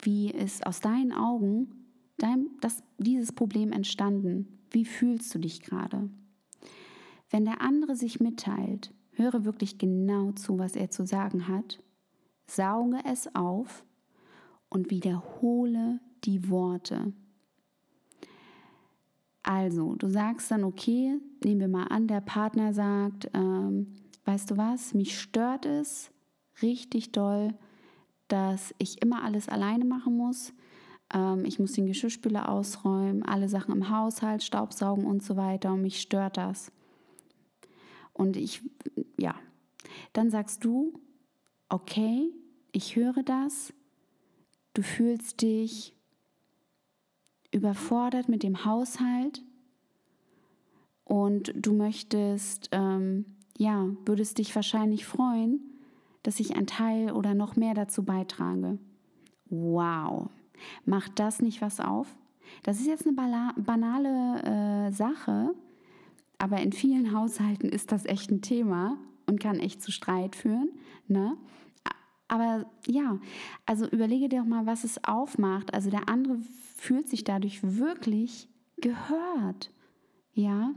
Wie 0.00 0.30
ist 0.30 0.66
aus 0.66 0.80
deinen 0.80 1.12
Augen 1.12 1.86
dein, 2.18 2.48
das, 2.60 2.82
dieses 2.98 3.32
Problem 3.32 3.72
entstanden? 3.72 4.60
Wie 4.70 4.84
fühlst 4.84 5.34
du 5.34 5.38
dich 5.38 5.62
gerade? 5.62 6.08
Wenn 7.30 7.44
der 7.44 7.60
andere 7.60 7.96
sich 7.96 8.20
mitteilt, 8.20 8.92
höre 9.12 9.44
wirklich 9.44 9.78
genau 9.78 10.32
zu, 10.32 10.58
was 10.58 10.74
er 10.76 10.90
zu 10.90 11.06
sagen 11.06 11.48
hat, 11.48 11.82
sauge 12.46 12.98
es 13.04 13.34
auf 13.34 13.84
und 14.68 14.90
wiederhole 14.90 16.00
die 16.24 16.48
Worte. 16.48 17.12
Also, 19.42 19.94
du 19.94 20.08
sagst 20.08 20.50
dann, 20.50 20.64
okay, 20.64 21.18
nehmen 21.42 21.60
wir 21.60 21.68
mal 21.68 21.86
an, 21.86 22.06
der 22.06 22.20
Partner 22.20 22.72
sagt, 22.72 23.30
ähm, 23.32 23.94
weißt 24.24 24.50
du 24.50 24.56
was, 24.56 24.94
mich 24.94 25.18
stört 25.18 25.66
es, 25.66 26.10
richtig 26.62 27.12
doll, 27.12 27.54
dass 28.28 28.74
ich 28.78 29.02
immer 29.02 29.24
alles 29.24 29.48
alleine 29.48 29.84
machen 29.84 30.16
muss. 30.16 30.52
Ähm, 31.12 31.44
ich 31.44 31.58
muss 31.58 31.72
den 31.72 31.86
Geschirrspüler 31.86 32.48
ausräumen, 32.48 33.22
alle 33.22 33.48
Sachen 33.48 33.74
im 33.74 33.90
Haushalt, 33.90 34.42
Staubsaugen 34.42 35.04
und 35.04 35.22
so 35.22 35.36
weiter 35.36 35.72
und 35.72 35.82
mich 35.82 36.00
stört 36.00 36.36
das. 36.36 36.72
Und 38.12 38.36
ich, 38.36 38.62
ja, 39.18 39.34
dann 40.12 40.30
sagst 40.30 40.64
du, 40.64 40.92
okay, 41.68 42.30
ich 42.72 42.96
höre 42.96 43.22
das, 43.22 43.72
du 44.74 44.82
fühlst 44.82 45.42
dich 45.42 45.94
überfordert 47.50 48.28
mit 48.28 48.42
dem 48.42 48.64
Haushalt 48.64 49.42
und 51.04 51.52
du 51.56 51.72
möchtest, 51.72 52.68
ähm, 52.70 53.24
ja, 53.58 53.88
würdest 54.04 54.38
dich 54.38 54.54
wahrscheinlich 54.54 55.04
freuen, 55.04 55.69
dass 56.22 56.40
ich 56.40 56.56
ein 56.56 56.66
Teil 56.66 57.12
oder 57.12 57.34
noch 57.34 57.56
mehr 57.56 57.74
dazu 57.74 58.04
beitrage. 58.04 58.78
Wow, 59.46 60.28
macht 60.84 61.18
das 61.18 61.40
nicht 61.40 61.60
was 61.62 61.80
auf? 61.80 62.14
Das 62.62 62.80
ist 62.80 62.86
jetzt 62.86 63.06
eine 63.06 63.52
banale 63.56 64.42
äh, 64.88 64.92
Sache, 64.92 65.54
aber 66.38 66.60
in 66.60 66.72
vielen 66.72 67.14
Haushalten 67.14 67.68
ist 67.68 67.92
das 67.92 68.04
echt 68.06 68.30
ein 68.30 68.42
Thema 68.42 68.96
und 69.26 69.40
kann 69.40 69.58
echt 69.58 69.82
zu 69.82 69.92
Streit 69.92 70.36
führen. 70.36 70.70
Ne? 71.06 71.36
Aber 72.28 72.70
ja, 72.86 73.18
also 73.66 73.86
überlege 73.88 74.28
dir 74.28 74.40
doch 74.40 74.46
mal, 74.46 74.64
was 74.64 74.84
es 74.84 75.02
aufmacht. 75.04 75.74
Also 75.74 75.90
der 75.90 76.08
andere 76.08 76.38
fühlt 76.76 77.08
sich 77.08 77.24
dadurch 77.24 77.60
wirklich 77.62 78.48
gehört. 78.80 79.72
Ja, 80.32 80.74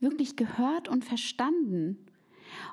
wirklich 0.00 0.36
gehört 0.36 0.88
und 0.88 1.04
verstanden. 1.04 1.98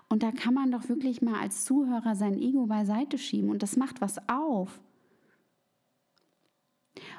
Und 0.09 0.23
da 0.23 0.31
kann 0.31 0.53
man 0.53 0.71
doch 0.71 0.87
wirklich 0.89 1.21
mal 1.21 1.39
als 1.39 1.65
Zuhörer 1.65 2.15
sein 2.15 2.37
Ego 2.37 2.65
beiseite 2.65 3.17
schieben 3.17 3.49
und 3.49 3.63
das 3.63 3.77
macht 3.77 4.01
was 4.01 4.17
auf. 4.29 4.79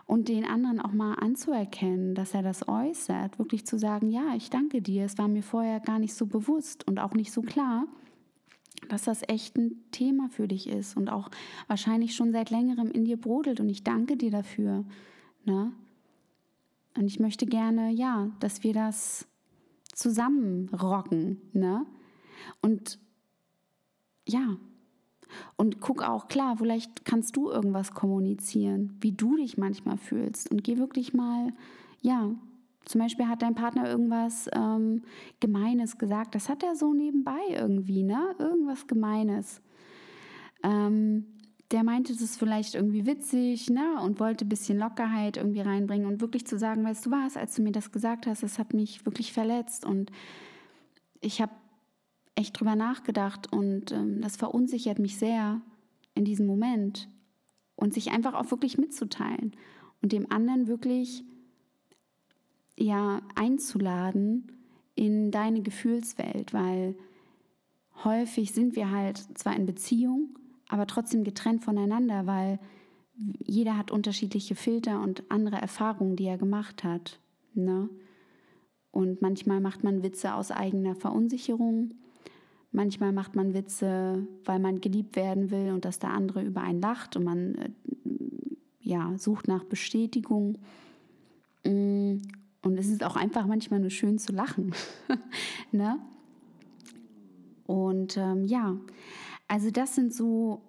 Und 0.07 0.29
den 0.29 0.45
anderen 0.45 0.81
auch 0.81 0.93
mal 0.93 1.15
anzuerkennen, 1.15 2.15
dass 2.15 2.33
er 2.33 2.43
das 2.43 2.67
äußert, 2.69 3.39
wirklich 3.39 3.67
zu 3.67 3.79
sagen, 3.79 4.11
ja, 4.11 4.35
ich 4.35 4.49
danke 4.49 4.81
dir, 4.81 5.05
es 5.05 5.19
war 5.19 5.29
mir 5.29 5.43
vorher 5.43 5.81
gar 5.81 5.99
nicht 5.99 6.15
so 6.15 6.27
bewusst 6.27 6.87
und 6.87 6.99
auch 6.99 7.13
nicht 7.13 7.33
so 7.33 7.43
klar, 7.43 7.87
dass 8.89 9.05
das 9.05 9.23
echt 9.29 9.57
ein 9.57 9.85
Thema 9.91 10.29
für 10.29 10.49
dich 10.49 10.69
ist 10.69 10.97
und 10.97 11.11
auch 11.11 11.31
wahrscheinlich 11.67 12.15
schon 12.15 12.33
seit 12.33 12.51
längerem 12.51 12.91
in 12.91 13.05
dir 13.05 13.17
brodelt 13.17 13.61
und 13.61 13.69
ich 13.69 13.85
danke 13.85 14.17
dir 14.17 14.31
dafür. 14.31 14.85
Ne? 15.45 15.73
Und 16.97 17.07
ich 17.07 17.21
möchte 17.21 17.47
gerne, 17.47 17.91
ja, 17.91 18.31
dass 18.41 18.63
wir 18.63 18.73
das 18.73 19.27
zusammen 19.93 20.69
rocken. 20.71 21.41
Ne? 21.53 21.85
Und 22.61 22.99
ja, 24.29 24.57
und 25.57 25.81
guck 25.81 26.03
auch, 26.03 26.29
klar, 26.29 26.57
vielleicht 26.57 27.05
kannst 27.05 27.37
du 27.37 27.51
irgendwas 27.51 27.93
kommunizieren, 27.93 28.97
wie 29.01 29.13
du 29.13 29.37
dich 29.37 29.57
manchmal 29.59 29.99
fühlst. 29.99 30.51
Und 30.51 30.65
geh 30.65 30.79
wirklich 30.79 31.15
mal, 31.15 31.53
ja, 32.03 32.31
zum 32.85 33.01
Beispiel 33.01 33.27
hat 33.27 33.43
dein 33.43 33.55
Partner 33.55 33.89
irgendwas 33.89 34.49
ähm, 34.55 35.03
Gemeines 35.41 35.99
gesagt. 35.99 36.35
Das 36.35 36.49
hat 36.49 36.63
er 36.63 36.77
so 36.77 36.95
nebenbei 36.95 37.41
irgendwie, 37.51 38.05
ne? 38.05 38.35
Irgendwas 38.39 38.87
Gemeines. 38.87 39.61
Ähm, 40.63 41.27
der 41.73 41.83
meinte 41.83 42.17
das 42.17 42.37
vielleicht 42.37 42.77
irgendwie 42.77 43.07
witzig, 43.07 43.69
ne? 43.71 44.01
Und 44.01 44.21
wollte 44.21 44.45
ein 44.45 44.49
bisschen 44.49 44.79
Lockerheit 44.79 45.37
irgendwie 45.37 45.63
reinbringen 45.63 46.07
und 46.07 46.21
wirklich 46.21 46.47
zu 46.47 46.59
sagen, 46.59 46.85
weißt 46.85 47.07
du 47.07 47.11
was, 47.11 47.37
als 47.37 47.57
du 47.57 47.63
mir 47.63 47.73
das 47.73 47.91
gesagt 47.91 48.27
hast, 48.29 48.45
das 48.45 48.59
hat 48.59 48.73
mich 48.73 49.05
wirklich 49.05 49.33
verletzt 49.33 49.85
und 49.85 50.13
ich 51.21 51.41
habe 51.43 51.53
echt 52.37 52.61
drüber 52.61 52.77
nachgedacht 52.77 53.53
und 53.53 53.91
ähm, 53.91 54.21
das 54.21 54.37
verunsichert 54.37 54.99
mich 54.99 55.17
sehr 55.17 55.61
in 56.15 56.25
diesem 56.25 56.47
Moment. 56.47 57.09
Und 57.75 57.93
sich 57.93 58.11
einfach 58.11 58.33
auch 58.33 58.51
wirklich 58.51 58.79
mitzuteilen 58.79 59.53
und 60.01 60.13
dem 60.13 60.31
anderen 60.33 60.67
wirklich 60.67 61.25
ja 62.79 63.21
einzuladen 63.35 64.53
in 64.95 65.31
deine 65.31 65.61
Gefühlswelt, 65.61 66.55
weil 66.55 66.97
häufig 68.03 68.53
sind 68.53 68.77
wir 68.77 68.91
halt 68.91 69.19
zwar 69.39 69.55
in 69.55 69.67
Beziehung, 69.67 70.39
aber 70.69 70.87
trotzdem 70.87 71.23
getrennt 71.23 71.65
voneinander, 71.65 72.27
weil 72.27 72.59
jeder 73.45 73.77
hat 73.77 73.91
unterschiedliche 73.91 74.55
Filter 74.55 75.03
und 75.03 75.31
andere 75.31 75.57
Erfahrungen, 75.57 76.17
die 76.17 76.25
er 76.25 76.39
gemacht 76.39 76.83
hat. 76.83 77.21
Ne? 77.53 77.91
Und 78.91 79.21
manchmal 79.21 79.61
macht 79.61 79.85
man 79.85 80.03
Witze 80.03 80.35
aus 80.35 80.51
eigener 80.51 80.95
Verunsicherung 80.95 81.95
Manchmal 82.77 83.11
macht 83.11 83.35
man 83.35 83.55
Witze, 83.55 84.29
weil 84.45 84.59
man 84.59 84.83
geliebt 84.83 85.17
werden 85.17 85.51
will 85.51 85.73
und 85.73 85.87
dass 85.87 85.99
der 85.99 86.11
andere 86.11 86.43
über 86.43 86.61
einen 86.61 86.83
lacht 86.83 87.17
und 87.17 87.25
man 87.25 87.55
äh, 87.55 87.71
ja, 88.83 89.17
sucht 89.17 89.49
nach 89.49 89.65
Bestätigung. 89.65 90.59
Mm, 91.65 92.17
und 92.61 92.79
es 92.79 92.89
ist 92.89 93.03
auch 93.03 93.17
einfach 93.17 93.47
manchmal 93.47 93.81
nur 93.81 93.89
schön 93.89 94.19
zu 94.19 94.35
lachen. 94.35 94.75
ne? 95.73 95.99
Und 97.65 98.19
ähm, 98.19 98.45
ja, 98.45 98.77
also 99.49 99.71
das 99.71 99.95
sind 99.95 100.13
so, 100.13 100.61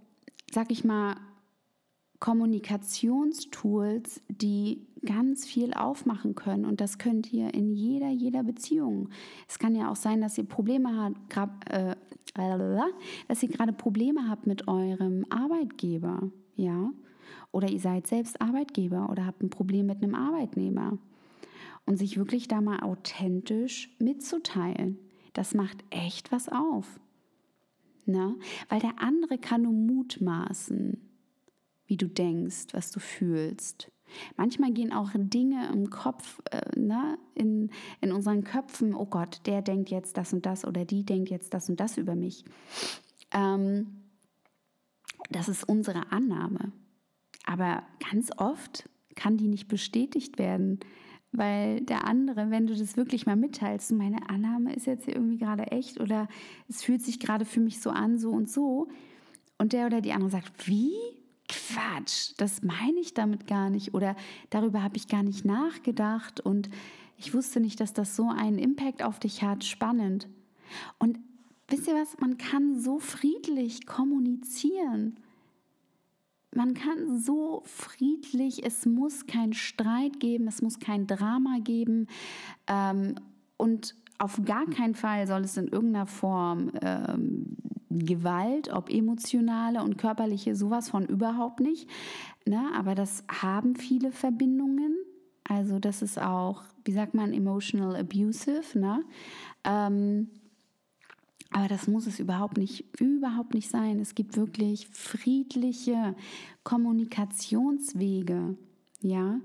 sag 0.50 0.72
ich 0.72 0.86
mal, 0.86 1.18
Kommunikationstools, 2.22 4.22
die 4.30 4.87
ganz 5.06 5.46
viel 5.46 5.74
aufmachen 5.74 6.36
können. 6.36 6.66
Und 6.66 6.82
das 6.82 6.98
könnt 6.98 7.32
ihr 7.32 7.54
in 7.54 7.74
jeder, 7.74 8.10
jeder 8.10 8.44
Beziehung. 8.44 9.10
Es 9.48 9.60
kann 9.60 9.76
ja 9.76 9.92
auch 9.92 9.96
sein, 9.96 10.22
dass 10.22 10.38
ihr 10.38 10.46
Probleme 10.46 11.14
habt, 11.34 11.70
äh, 11.70 11.96
dass 13.28 13.44
ihr 13.44 13.50
gerade 13.50 13.74
Probleme 13.74 14.30
habt 14.30 14.48
mit 14.48 14.68
eurem 14.68 15.26
Arbeitgeber, 15.30 16.32
ja. 16.56 16.92
Oder 17.52 17.70
ihr 17.70 17.80
seid 17.80 18.08
selbst 18.08 18.42
Arbeitgeber 18.42 19.10
oder 19.10 19.26
habt 19.26 19.42
ein 19.42 19.50
Problem 19.50 19.88
mit 19.88 20.04
einem 20.04 20.16
Arbeitnehmer. 20.16 20.98
Und 21.86 21.98
sich 21.98 22.18
wirklich 22.18 22.50
da 22.50 22.60
mal 22.60 22.82
authentisch 22.82 23.96
mitzuteilen. 23.98 25.00
Das 25.34 25.54
macht 25.54 25.86
echt 25.90 26.34
was 26.34 26.50
auf. 26.50 27.00
Ne? 28.06 28.36
Weil 28.68 28.82
der 28.82 29.02
andere 29.02 29.38
kann 29.38 29.62
nur 29.62 29.72
mutmaßen 29.72 31.08
wie 31.88 31.98
du 31.98 32.08
denkst, 32.08 32.68
was 32.74 32.92
du 32.92 33.00
fühlst. 33.00 33.92
Manchmal 34.36 34.72
gehen 34.72 34.94
auch 34.94 35.12
Dinge 35.16 35.70
im 35.72 35.90
Kopf, 35.90 36.42
äh, 36.52 36.80
ne, 36.80 37.18
in, 37.36 37.72
in 38.02 38.12
unseren 38.12 38.44
Köpfen, 38.44 38.94
oh 38.94 39.06
Gott, 39.06 39.42
der 39.46 39.62
denkt 39.62 39.90
jetzt 39.90 40.18
das 40.18 40.34
und 40.34 40.46
das 40.46 40.66
oder 40.66 40.86
die 40.86 41.06
denkt 41.06 41.30
jetzt 41.30 41.54
das 41.54 41.70
und 41.70 41.80
das 41.80 41.98
über 41.98 42.16
mich. 42.16 42.46
Ähm, 43.32 44.04
das 45.30 45.50
ist 45.50 45.68
unsere 45.68 46.12
Annahme. 46.12 46.72
Aber 47.46 47.84
ganz 48.12 48.30
oft 48.38 48.90
kann 49.16 49.38
die 49.38 49.48
nicht 49.48 49.68
bestätigt 49.68 50.38
werden, 50.38 50.80
weil 51.32 51.82
der 51.82 52.06
andere, 52.06 52.50
wenn 52.50 52.68
du 52.68 52.76
das 52.76 52.98
wirklich 52.98 53.26
mal 53.26 53.36
mitteilst, 53.36 53.92
meine 53.92 54.30
Annahme 54.30 54.74
ist 54.74 54.86
jetzt 54.86 55.08
irgendwie 55.08 55.38
gerade 55.38 55.64
echt 55.72 56.00
oder 56.00 56.28
es 56.68 56.84
fühlt 56.84 57.02
sich 57.02 57.20
gerade 57.20 57.46
für 57.46 57.60
mich 57.60 57.80
so 57.82 57.90
an, 57.90 58.18
so 58.18 58.32
und 58.32 58.50
so, 58.50 58.88
und 59.58 59.74
der 59.74 59.88
oder 59.88 60.02
die 60.02 60.14
andere 60.14 60.30
sagt, 60.30 60.68
wie? 60.68 60.94
Quatsch, 61.68 62.34
das 62.38 62.62
meine 62.62 63.00
ich 63.00 63.14
damit 63.14 63.48
gar 63.48 63.70
nicht 63.70 63.94
oder 63.94 64.16
darüber 64.50 64.84
habe 64.84 64.98
ich 64.98 65.08
gar 65.08 65.24
nicht 65.24 65.46
nachgedacht 65.46 66.40
und 66.40 66.70
ich 67.18 67.34
wusste 67.34 67.60
nicht, 67.60 67.80
dass 67.80 67.94
das 67.94 68.16
so 68.16 68.30
einen 68.30 68.60
Impact 68.60 69.04
auf 69.04 69.20
dich 69.20 69.44
hat. 69.44 69.64
Spannend. 69.64 70.28
Und 71.00 71.20
wisst 71.68 71.88
ihr 71.88 71.96
was, 71.96 72.20
man 72.20 72.38
kann 72.38 72.80
so 72.80 73.00
friedlich 73.00 73.86
kommunizieren. 73.86 75.18
Man 76.56 76.74
kann 76.74 77.20
so 77.20 77.64
friedlich, 77.66 78.66
es 78.66 78.86
muss 78.86 79.28
keinen 79.28 79.54
Streit 79.54 80.20
geben, 80.20 80.48
es 80.48 80.62
muss 80.62 80.80
kein 80.80 81.06
Drama 81.06 81.60
geben 81.60 82.08
ähm, 82.68 83.16
und 83.58 83.96
auf 84.18 84.42
gar 84.44 84.66
keinen 84.66 84.96
Fall 84.96 85.28
soll 85.28 85.42
es 85.42 85.58
in 85.58 85.68
irgendeiner 85.68 86.08
Form 86.08 86.72
ähm, 86.82 87.58
Gewalt, 87.90 88.72
ob 88.72 88.90
emotionale 88.90 89.82
und 89.82 89.98
körperliche, 89.98 90.56
sowas 90.56 90.90
von 90.90 91.06
überhaupt 91.06 91.60
nicht. 91.60 91.90
Ne? 92.46 92.70
Aber 92.76 92.96
das 92.96 93.24
haben 93.30 93.76
viele 93.76 94.12
Verbindungen. 94.12 94.96
Also 95.44 95.80
das 95.80 96.02
ist 96.02 96.20
auch, 96.20 96.64
wie 96.84 96.92
sagt 96.92 97.14
man, 97.14 97.34
emotional 97.34 97.96
abusive. 97.96 98.78
Ne? 98.78 99.04
Ähm, 99.64 100.30
aber 101.52 101.68
das 101.68 101.88
muss 101.88 102.08
es 102.08 102.20
überhaupt 102.20 102.58
nicht, 102.58 102.86
überhaupt 103.00 103.54
nicht 103.54 103.70
sein. 103.70 104.00
Es 104.00 104.16
gibt 104.16 104.36
wirklich 104.36 104.90
friedliche 104.92 106.16
Kommunikationswege, 106.64 108.58
ja. 109.02 109.40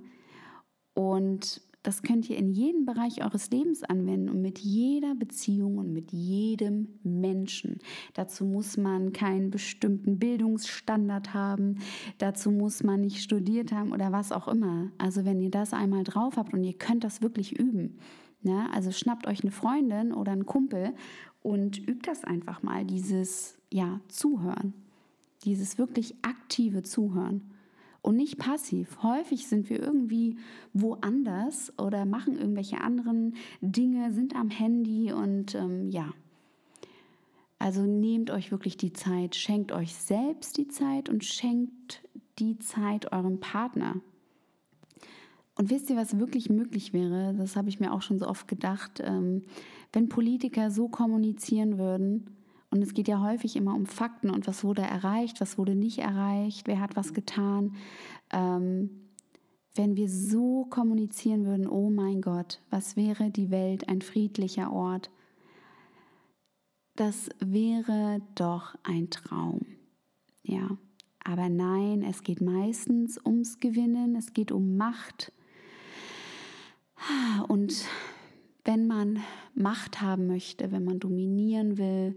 Und 0.94 1.62
das 1.82 2.02
könnt 2.02 2.30
ihr 2.30 2.36
in 2.36 2.50
jedem 2.50 2.84
Bereich 2.84 3.24
eures 3.24 3.50
Lebens 3.50 3.82
anwenden 3.82 4.28
und 4.28 4.40
mit 4.40 4.58
jeder 4.58 5.14
Beziehung 5.14 5.78
und 5.78 5.92
mit 5.92 6.12
jedem 6.12 6.88
Menschen. 7.02 7.78
Dazu 8.14 8.44
muss 8.44 8.76
man 8.76 9.12
keinen 9.12 9.50
bestimmten 9.50 10.18
Bildungsstandard 10.18 11.34
haben, 11.34 11.78
dazu 12.18 12.50
muss 12.50 12.82
man 12.82 13.00
nicht 13.00 13.22
studiert 13.22 13.72
haben 13.72 13.92
oder 13.92 14.12
was 14.12 14.32
auch 14.32 14.48
immer. 14.48 14.92
Also 14.98 15.24
wenn 15.24 15.40
ihr 15.40 15.50
das 15.50 15.72
einmal 15.72 16.04
drauf 16.04 16.36
habt 16.36 16.52
und 16.52 16.64
ihr 16.64 16.74
könnt 16.74 17.04
das 17.04 17.22
wirklich 17.22 17.58
üben, 17.58 17.98
Ne? 18.42 18.68
Also 18.72 18.90
schnappt 18.90 19.26
euch 19.26 19.42
eine 19.42 19.52
Freundin 19.52 20.12
oder 20.12 20.32
einen 20.32 20.46
Kumpel 20.46 20.94
und 21.42 21.78
übt 21.78 22.10
das 22.10 22.24
einfach 22.24 22.62
mal, 22.62 22.84
dieses 22.84 23.56
ja, 23.70 24.00
Zuhören, 24.08 24.74
dieses 25.44 25.78
wirklich 25.78 26.16
aktive 26.22 26.82
Zuhören 26.82 27.51
und 28.02 28.16
nicht 28.16 28.38
passiv. 28.38 29.02
Häufig 29.02 29.46
sind 29.46 29.70
wir 29.70 29.80
irgendwie 29.80 30.36
woanders 30.72 31.72
oder 31.78 32.04
machen 32.04 32.36
irgendwelche 32.36 32.80
anderen 32.80 33.36
Dinge, 33.60 34.12
sind 34.12 34.34
am 34.34 34.50
Handy 34.50 35.12
und 35.12 35.54
ähm, 35.54 35.88
ja. 35.88 36.12
Also 37.58 37.82
nehmt 37.82 38.30
euch 38.30 38.50
wirklich 38.50 38.76
die 38.76 38.92
Zeit, 38.92 39.36
schenkt 39.36 39.70
euch 39.70 39.94
selbst 39.94 40.58
die 40.58 40.66
Zeit 40.66 41.08
und 41.08 41.24
schenkt 41.24 42.02
die 42.40 42.58
Zeit 42.58 43.12
eurem 43.12 43.38
Partner. 43.38 44.00
Und 45.54 45.70
wisst 45.70 45.88
ihr, 45.88 45.96
was 45.96 46.18
wirklich 46.18 46.50
möglich 46.50 46.92
wäre? 46.92 47.34
Das 47.38 47.54
habe 47.54 47.68
ich 47.68 47.78
mir 47.78 47.92
auch 47.92 48.02
schon 48.02 48.18
so 48.18 48.26
oft 48.26 48.48
gedacht. 48.48 49.00
Ähm, 49.04 49.42
wenn 49.92 50.08
Politiker 50.08 50.72
so 50.72 50.88
kommunizieren 50.88 51.78
würden, 51.78 52.26
und 52.72 52.82
es 52.82 52.94
geht 52.94 53.08
ja 53.08 53.20
häufig 53.20 53.56
immer 53.56 53.74
um 53.74 53.86
Fakten 53.86 54.30
und 54.30 54.46
was 54.46 54.64
wurde 54.64 54.82
erreicht, 54.82 55.40
was 55.40 55.58
wurde 55.58 55.74
nicht 55.74 55.98
erreicht, 55.98 56.66
wer 56.66 56.80
hat 56.80 56.96
was 56.96 57.14
getan. 57.14 57.76
Ähm, 58.32 58.90
wenn 59.74 59.96
wir 59.96 60.08
so 60.08 60.66
kommunizieren 60.68 61.46
würden, 61.46 61.66
oh 61.66 61.88
mein 61.88 62.20
Gott, 62.20 62.60
was 62.70 62.96
wäre 62.96 63.30
die 63.30 63.50
Welt 63.50 63.88
ein 63.88 64.02
friedlicher 64.02 64.72
Ort? 64.72 65.10
Das 66.96 67.30
wäre 67.38 68.20
doch 68.34 68.74
ein 68.82 69.08
Traum. 69.10 69.60
Ja, 70.42 70.76
aber 71.24 71.48
nein, 71.48 72.02
es 72.02 72.22
geht 72.22 72.40
meistens 72.40 73.18
ums 73.24 73.60
Gewinnen, 73.60 74.16
es 74.16 74.32
geht 74.32 74.50
um 74.50 74.76
Macht, 74.76 75.32
und 77.48 77.84
wenn 78.64 78.86
man 78.86 79.20
Macht 79.54 80.00
haben 80.00 80.26
möchte, 80.26 80.70
wenn 80.70 80.84
man 80.84 81.00
dominieren 81.00 81.78
will, 81.78 82.16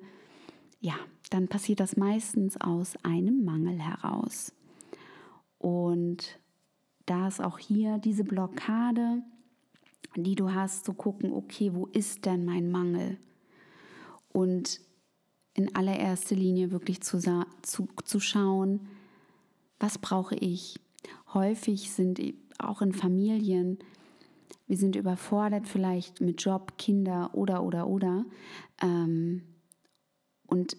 ja, 0.86 0.94
dann 1.32 1.48
passiert 1.48 1.80
das 1.80 1.98
meistens 1.98 2.62
aus 2.62 2.96
einem 3.04 3.44
Mangel 3.44 3.80
heraus. 3.82 4.54
Und 5.58 6.40
da 7.08 7.28
ist 7.28 7.42
auch 7.42 7.58
hier 7.58 7.98
diese 7.98 8.24
Blockade, 8.24 9.24
die 10.16 10.36
du 10.36 10.54
hast, 10.54 10.86
zu 10.86 10.94
gucken, 10.94 11.34
okay, 11.34 11.74
wo 11.74 11.88
ist 11.88 12.26
denn 12.26 12.46
mein 12.46 12.70
Mangel? 12.70 13.18
Und 14.32 14.80
in 15.56 15.76
allererster 15.76 16.36
Linie 16.36 16.70
wirklich 16.70 17.02
zu, 17.02 17.20
zu, 17.64 17.88
zu 18.04 18.20
schauen, 18.20 18.88
was 19.80 19.98
brauche 19.98 20.36
ich? 20.36 20.80
Häufig 21.34 21.92
sind 21.92 22.22
auch 22.60 22.84
in 22.84 22.94
Familien 22.94 23.80
wir 24.68 24.78
sind 24.78 24.96
überfordert 24.96 25.68
vielleicht 25.68 26.22
mit 26.22 26.42
Job, 26.42 26.78
Kinder 26.78 27.30
oder 27.34 27.64
oder 27.64 27.88
oder. 27.88 28.26
Ähm, 28.82 29.44
und 30.48 30.78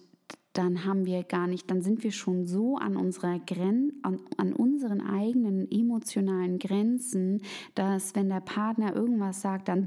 dann 0.57 0.85
haben 0.85 1.05
wir 1.05 1.23
gar 1.23 1.45
nicht, 1.45 1.69
dann 1.69 1.83
sind 1.83 2.03
wir 2.03 2.11
schon 2.11 2.45
so 2.45 2.77
an 2.77 2.95
unserer 2.95 3.37
Gren 3.37 3.93
an, 4.01 4.19
an, 4.37 4.53
unseren 4.53 5.01
eigenen 5.01 5.69
emotionalen 5.69 6.57
Grenzen, 6.57 7.43
dass 7.75 8.15
wenn 8.15 8.29
der 8.29 8.41
Partner 8.41 8.95
irgendwas 8.95 9.41
sagt, 9.41 9.67
dann 9.67 9.85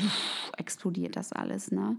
explodiert 0.57 1.17
das 1.17 1.33
alles. 1.33 1.73
Ne? 1.73 1.97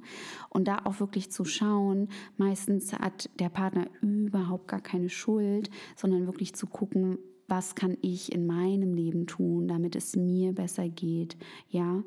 Und 0.50 0.70
da 0.70 0.80
auch 0.86 1.02
wirklich 1.02 1.32
zu 1.32 1.44
schauen, 1.44 2.08
meistens 2.38 2.94
hat 2.94 3.30
der 3.40 3.50
Partner 3.50 3.88
überhaupt 4.02 4.70
gar 4.70 4.82
keine 4.82 5.10
Schuld, 5.10 5.70
sondern 5.98 6.26
wirklich 6.26 6.56
zu 6.56 6.66
gucken, 6.66 7.18
was 7.48 7.76
kann 7.76 7.98
ich 8.02 8.32
in 8.32 8.48
meinem 8.48 8.94
Leben 8.94 9.28
tun, 9.28 9.68
damit 9.68 9.98
es 9.98 10.16
mir 10.16 10.54
besser 10.54 10.88
geht, 10.88 11.36
ja? 11.70 12.02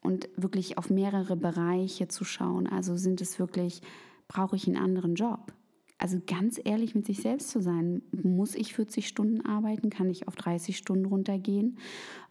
Und 0.00 0.28
wirklich 0.36 0.78
auf 0.78 0.90
mehrere 0.90 1.36
Bereiche 1.36 2.08
zu 2.08 2.24
schauen. 2.24 2.66
Also 2.66 2.96
sind 2.96 3.20
es 3.20 3.38
wirklich, 3.38 3.80
brauche 4.28 4.56
ich 4.56 4.66
einen 4.66 4.76
anderen 4.76 5.14
Job? 5.14 5.52
Also 5.98 6.20
ganz 6.26 6.60
ehrlich 6.62 6.94
mit 6.94 7.06
sich 7.06 7.22
selbst 7.22 7.50
zu 7.50 7.62
sein, 7.62 8.02
muss 8.10 8.54
ich 8.54 8.74
40 8.74 9.08
Stunden 9.08 9.40
arbeiten? 9.46 9.90
Kann 9.90 10.10
ich 10.10 10.28
auf 10.28 10.36
30 10.36 10.76
Stunden 10.76 11.06
runtergehen? 11.06 11.78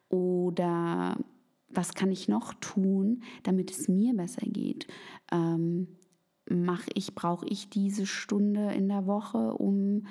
Oder 0.09 1.17
was 1.69 1.93
kann 1.93 2.11
ich 2.11 2.27
noch 2.27 2.53
tun, 2.55 3.23
damit 3.43 3.71
es 3.71 3.87
mir 3.87 4.13
besser 4.13 4.45
geht? 4.45 4.87
Ähm, 5.31 5.87
mache 6.47 6.89
ich, 6.93 7.15
brauche 7.15 7.47
ich 7.47 7.69
diese 7.69 8.05
Stunde 8.05 8.71
in 8.73 8.87
der 8.87 9.07
Woche, 9.07 9.53
um 9.55 10.05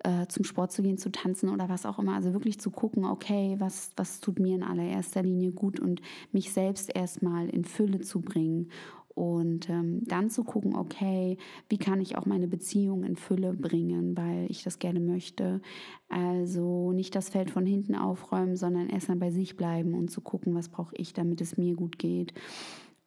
äh, 0.00 0.26
zum 0.26 0.44
Sport 0.44 0.70
zu 0.70 0.82
gehen, 0.82 0.98
zu 0.98 1.10
tanzen 1.10 1.48
oder 1.48 1.68
was 1.68 1.86
auch 1.86 1.98
immer. 1.98 2.14
Also 2.14 2.32
wirklich 2.32 2.60
zu 2.60 2.70
gucken, 2.70 3.04
okay, 3.04 3.56
was, 3.58 3.92
was 3.96 4.20
tut 4.20 4.38
mir 4.38 4.54
in 4.54 4.62
allererster 4.62 5.22
Linie 5.22 5.52
gut 5.52 5.80
und 5.80 6.02
mich 6.30 6.52
selbst 6.52 6.94
erstmal 6.94 7.48
in 7.48 7.64
Fülle 7.64 8.00
zu 8.00 8.20
bringen. 8.20 8.70
Und 9.18 9.68
ähm, 9.68 10.04
dann 10.04 10.30
zu 10.30 10.44
gucken, 10.44 10.76
okay, 10.76 11.38
wie 11.68 11.76
kann 11.76 12.00
ich 12.00 12.16
auch 12.16 12.24
meine 12.24 12.46
Beziehung 12.46 13.02
in 13.02 13.16
Fülle 13.16 13.52
bringen, 13.52 14.16
weil 14.16 14.46
ich 14.48 14.62
das 14.62 14.78
gerne 14.78 15.00
möchte. 15.00 15.60
Also 16.08 16.92
nicht 16.92 17.16
das 17.16 17.28
Feld 17.28 17.50
von 17.50 17.66
hinten 17.66 17.96
aufräumen, 17.96 18.54
sondern 18.54 18.88
erstmal 18.88 19.16
bei 19.16 19.32
sich 19.32 19.56
bleiben 19.56 19.94
und 19.94 20.08
zu 20.08 20.20
gucken, 20.20 20.54
was 20.54 20.68
brauche 20.68 20.94
ich, 20.94 21.14
damit 21.14 21.40
es 21.40 21.56
mir 21.56 21.74
gut 21.74 21.98
geht. 21.98 22.32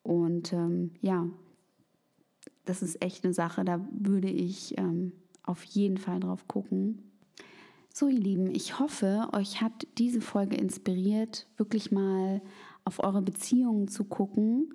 Und 0.04 0.52
ähm, 0.52 0.92
ja, 1.00 1.30
das 2.66 2.82
ist 2.82 3.02
echt 3.02 3.24
eine 3.24 3.34
Sache, 3.34 3.64
da 3.64 3.80
würde 3.98 4.30
ich 4.30 4.78
ähm, 4.78 5.14
auf 5.44 5.64
jeden 5.64 5.98
Fall 5.98 6.20
drauf 6.20 6.46
gucken. 6.46 7.10
So, 7.94 8.10
ihr 8.10 8.20
Lieben, 8.20 8.54
ich 8.54 8.80
hoffe, 8.80 9.30
euch 9.32 9.62
hat 9.62 9.88
diese 9.98 10.20
Folge 10.20 10.58
inspiriert, 10.58 11.48
wirklich 11.56 11.90
mal 11.90 12.42
auf 12.84 13.02
eure 13.02 13.22
Beziehungen 13.22 13.88
zu 13.88 14.04
gucken. 14.04 14.74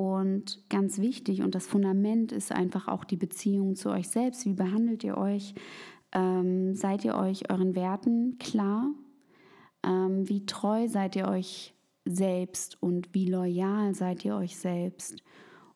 Und 0.00 0.66
ganz 0.70 0.98
wichtig 0.98 1.42
und 1.42 1.54
das 1.54 1.66
Fundament 1.66 2.32
ist 2.32 2.52
einfach 2.52 2.88
auch 2.88 3.04
die 3.04 3.18
Beziehung 3.18 3.76
zu 3.76 3.90
euch 3.90 4.08
selbst. 4.08 4.46
Wie 4.46 4.54
behandelt 4.54 5.04
ihr 5.04 5.18
euch? 5.18 5.54
Ähm, 6.12 6.74
seid 6.74 7.04
ihr 7.04 7.16
euch 7.16 7.50
euren 7.50 7.74
Werten 7.74 8.38
klar? 8.38 8.94
Ähm, 9.86 10.26
wie 10.26 10.46
treu 10.46 10.88
seid 10.88 11.16
ihr 11.16 11.28
euch 11.28 11.74
selbst 12.06 12.82
und 12.82 13.12
wie 13.12 13.26
loyal 13.26 13.94
seid 13.94 14.24
ihr 14.24 14.36
euch 14.36 14.56
selbst? 14.56 15.22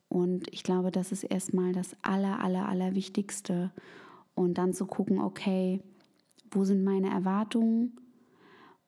Und 0.08 0.50
ich 0.54 0.62
glaube, 0.62 0.90
das 0.90 1.12
ist 1.12 1.24
erstmal 1.24 1.72
das 1.72 1.94
Aller, 2.00 2.42
Aller, 2.42 2.66
Allerwichtigste. 2.66 3.72
Und 4.34 4.56
dann 4.56 4.72
zu 4.72 4.86
gucken, 4.86 5.20
okay, 5.20 5.82
wo 6.50 6.64
sind 6.64 6.82
meine 6.82 7.10
Erwartungen? 7.10 8.00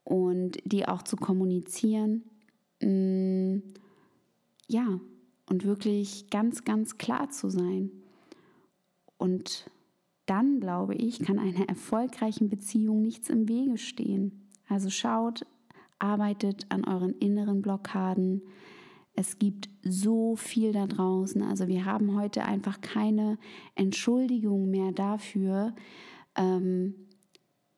Und 0.02 0.56
die 0.64 0.88
auch 0.88 1.02
zu 1.02 1.16
kommunizieren. 1.16 2.24
Mm, 2.80 3.58
ja, 4.66 4.98
und 5.48 5.64
wirklich 5.64 6.28
ganz, 6.30 6.64
ganz 6.64 6.98
klar 6.98 7.30
zu 7.30 7.48
sein. 7.48 7.90
Und 9.16 9.70
dann, 10.26 10.60
glaube 10.60 10.94
ich, 10.94 11.20
kann 11.20 11.38
einer 11.38 11.68
erfolgreichen 11.68 12.48
Beziehung 12.48 13.02
nichts 13.02 13.30
im 13.30 13.48
Wege 13.48 13.78
stehen. 13.78 14.48
Also 14.68 14.90
schaut, 14.90 15.46
arbeitet 15.98 16.66
an 16.68 16.84
euren 16.84 17.14
inneren 17.14 17.62
Blockaden, 17.62 18.42
es 19.16 19.38
gibt 19.38 19.70
so 19.82 20.36
viel 20.36 20.72
da 20.72 20.86
draußen. 20.86 21.42
Also 21.42 21.68
wir 21.68 21.86
haben 21.86 22.14
heute 22.14 22.44
einfach 22.44 22.82
keine 22.82 23.38
Entschuldigung 23.74 24.70
mehr 24.70 24.92
dafür, 24.92 25.74
ähm, 26.36 26.94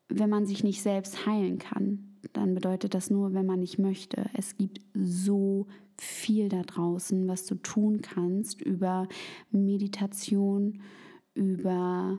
wenn 0.08 0.28
man 0.28 0.46
sich 0.46 0.64
nicht 0.64 0.82
selbst 0.82 1.26
heilen 1.26 1.58
kann, 1.58 2.07
dann 2.32 2.54
bedeutet 2.54 2.94
das 2.94 3.10
nur, 3.10 3.34
wenn 3.34 3.46
man 3.46 3.60
nicht 3.60 3.78
möchte. 3.78 4.26
Es 4.34 4.56
gibt 4.56 4.80
so 4.94 5.66
viel 5.96 6.48
da 6.48 6.62
draußen, 6.62 7.26
was 7.26 7.44
du 7.46 7.56
tun 7.56 8.00
kannst 8.00 8.62
über 8.62 9.08
Meditation, 9.50 10.80
über 11.34 12.18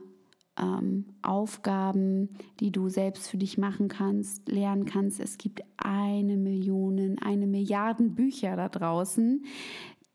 ähm, 0.58 1.06
Aufgaben, 1.22 2.28
die 2.60 2.70
du 2.70 2.88
selbst 2.88 3.28
für 3.28 3.38
dich 3.38 3.58
machen 3.58 3.88
kannst, 3.88 4.48
lernen 4.48 4.84
kannst. 4.84 5.20
Es 5.20 5.38
gibt 5.38 5.62
eine 5.76 6.36
Million, 6.36 7.18
eine 7.20 7.46
Milliarden 7.46 8.14
Bücher 8.14 8.56
da 8.56 8.68
draußen, 8.68 9.44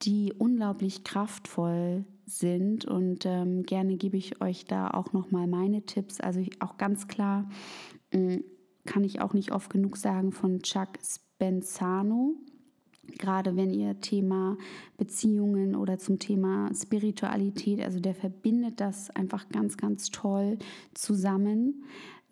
die 0.03 0.33
unglaublich 0.37 1.03
kraftvoll 1.03 2.05
sind 2.25 2.85
und 2.85 3.25
ähm, 3.25 3.63
gerne 3.63 3.97
gebe 3.97 4.17
ich 4.17 4.41
euch 4.41 4.65
da 4.65 4.89
auch 4.89 5.13
noch 5.13 5.31
mal 5.31 5.47
meine 5.47 5.83
Tipps. 5.83 6.19
Also 6.19 6.41
auch 6.59 6.77
ganz 6.77 7.07
klar 7.07 7.47
äh, 8.11 8.39
kann 8.85 9.03
ich 9.03 9.21
auch 9.21 9.33
nicht 9.33 9.51
oft 9.51 9.69
genug 9.69 9.97
sagen 9.97 10.31
von 10.31 10.61
Chuck 10.61 10.89
Spenzano. 11.03 12.35
Gerade 13.19 13.55
wenn 13.55 13.71
ihr 13.71 13.99
Thema 13.99 14.57
Beziehungen 14.97 15.75
oder 15.75 15.97
zum 15.97 16.17
Thema 16.17 16.71
Spiritualität, 16.73 17.81
also 17.81 17.99
der 17.99 18.15
verbindet 18.15 18.79
das 18.79 19.11
einfach 19.11 19.47
ganz, 19.49 19.77
ganz 19.77 20.09
toll 20.09 20.57
zusammen. 20.93 21.83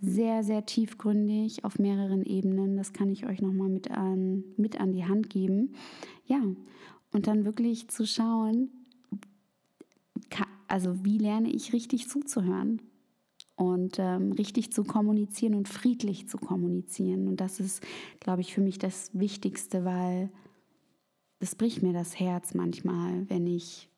Sehr, 0.02 0.44
sehr 0.44 0.66
tiefgründig 0.66 1.64
auf 1.64 1.80
mehreren 1.80 2.24
Ebenen. 2.24 2.76
Das 2.76 2.92
kann 2.92 3.10
ich 3.10 3.26
euch 3.26 3.42
nochmal 3.42 3.70
mit 3.70 3.92
an, 3.92 4.44
mit 4.58 4.80
an 4.82 4.92
die 4.92 5.06
Hand 5.06 5.30
geben. 5.30 5.74
Ja, 6.26 6.42
und 7.12 7.28
dann 7.28 7.46
wirklich 7.46 7.88
zu 7.90 8.06
schauen, 8.06 8.70
also 10.68 11.06
wie 11.06 11.20
lerne 11.20 11.52
ich 11.52 11.72
richtig 11.72 12.10
zuzuhören 12.10 12.82
und 13.56 13.98
ähm, 14.00 14.32
richtig 14.32 14.72
zu 14.72 14.84
kommunizieren 14.84 15.56
und 15.56 15.68
friedlich 15.68 16.28
zu 16.28 16.38
kommunizieren. 16.38 17.28
Und 17.28 17.40
das 17.40 17.60
ist, 17.60 17.84
glaube 18.20 18.42
ich, 18.42 18.54
für 18.54 18.62
mich 18.62 18.80
das 18.80 19.12
Wichtigste, 19.14 19.86
weil 19.86 20.32
es 21.40 21.56
bricht 21.56 21.84
mir 21.84 21.94
das 21.94 22.20
Herz 22.20 22.54
manchmal, 22.54 23.30
wenn 23.30 23.48
ich 23.48 23.90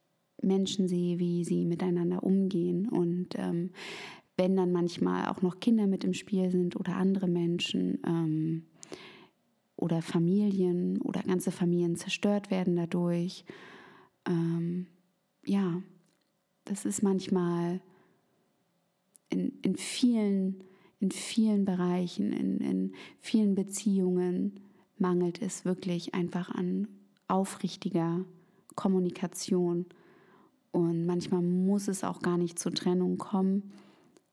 Menschen 0.42 0.88
sehe, 0.88 1.20
wie 1.20 1.44
sie 1.44 1.66
miteinander 1.66 2.24
umgehen 2.24 2.90
und 2.90 3.30
ähm, 3.36 3.72
wenn 4.38 4.56
dann 4.56 4.72
manchmal 4.72 5.28
auch 5.28 5.42
noch 5.42 5.60
Kinder 5.60 5.88
mit 5.88 6.04
im 6.04 6.14
Spiel 6.14 6.50
sind 6.50 6.76
oder 6.76 6.96
andere 6.96 7.28
Menschen 7.28 8.00
ähm, 8.06 8.66
oder 9.78 10.02
Familien 10.02 11.02
oder 11.02 11.24
ganze 11.24 11.52
Familien 11.52 11.96
zerstört 11.96 12.52
werden 12.52 12.76
dadurch. 12.76 13.46
Ähm, 14.28 14.88
ja, 15.46 15.82
das 16.66 16.86
ist 16.86 17.02
manchmal 17.02 17.80
in, 19.36 19.60
in, 19.62 19.76
vielen, 19.76 20.64
in 21.00 21.12
vielen 21.12 21.66
Bereichen, 21.66 22.32
in, 22.32 22.58
in 22.60 22.94
vielen 23.20 23.54
Beziehungen 23.54 24.60
mangelt 24.98 25.42
es 25.42 25.66
wirklich 25.66 26.14
einfach 26.14 26.50
an 26.50 26.88
aufrichtiger 27.28 28.24
Kommunikation. 28.76 29.86
Und 30.72 31.06
manchmal 31.06 31.42
muss 31.42 31.88
es 31.88 32.04
auch 32.04 32.22
gar 32.22 32.38
nicht 32.38 32.58
zur 32.60 32.74
Trennung 32.74 33.18
kommen, 33.18 33.72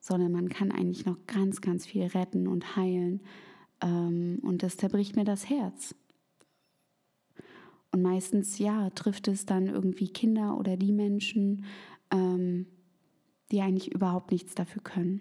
sondern 0.00 0.32
man 0.32 0.48
kann 0.48 0.70
eigentlich 0.70 1.04
noch 1.04 1.18
ganz, 1.26 1.60
ganz 1.60 1.86
viel 1.86 2.04
retten 2.04 2.46
und 2.46 2.76
heilen. 2.76 3.20
Ähm, 3.80 4.38
und 4.42 4.62
das 4.62 4.76
zerbricht 4.76 5.16
mir 5.16 5.24
das 5.24 5.48
Herz. 5.48 5.94
Und 7.90 8.02
meistens, 8.02 8.58
ja, 8.58 8.90
trifft 8.90 9.28
es 9.28 9.46
dann 9.46 9.66
irgendwie 9.66 10.08
Kinder 10.08 10.56
oder 10.58 10.76
die 10.76 10.92
Menschen, 10.92 11.64
ähm, 12.10 12.66
die 13.52 13.60
eigentlich 13.60 13.94
überhaupt 13.94 14.32
nichts 14.32 14.54
dafür 14.54 14.82
können. 14.82 15.20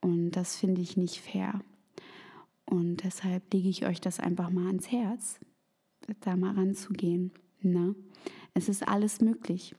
Und 0.00 0.30
das 0.30 0.56
finde 0.56 0.80
ich 0.80 0.96
nicht 0.96 1.20
fair. 1.20 1.60
Und 2.64 3.04
deshalb 3.04 3.52
lege 3.52 3.68
ich 3.68 3.84
euch 3.84 4.00
das 4.00 4.20
einfach 4.20 4.48
mal 4.50 4.68
ans 4.68 4.90
Herz, 4.90 5.40
da 6.20 6.36
mal 6.36 6.54
ranzugehen. 6.54 7.32
Ne? 7.60 7.94
Es 8.54 8.68
ist 8.68 8.86
alles 8.86 9.20
möglich. 9.20 9.74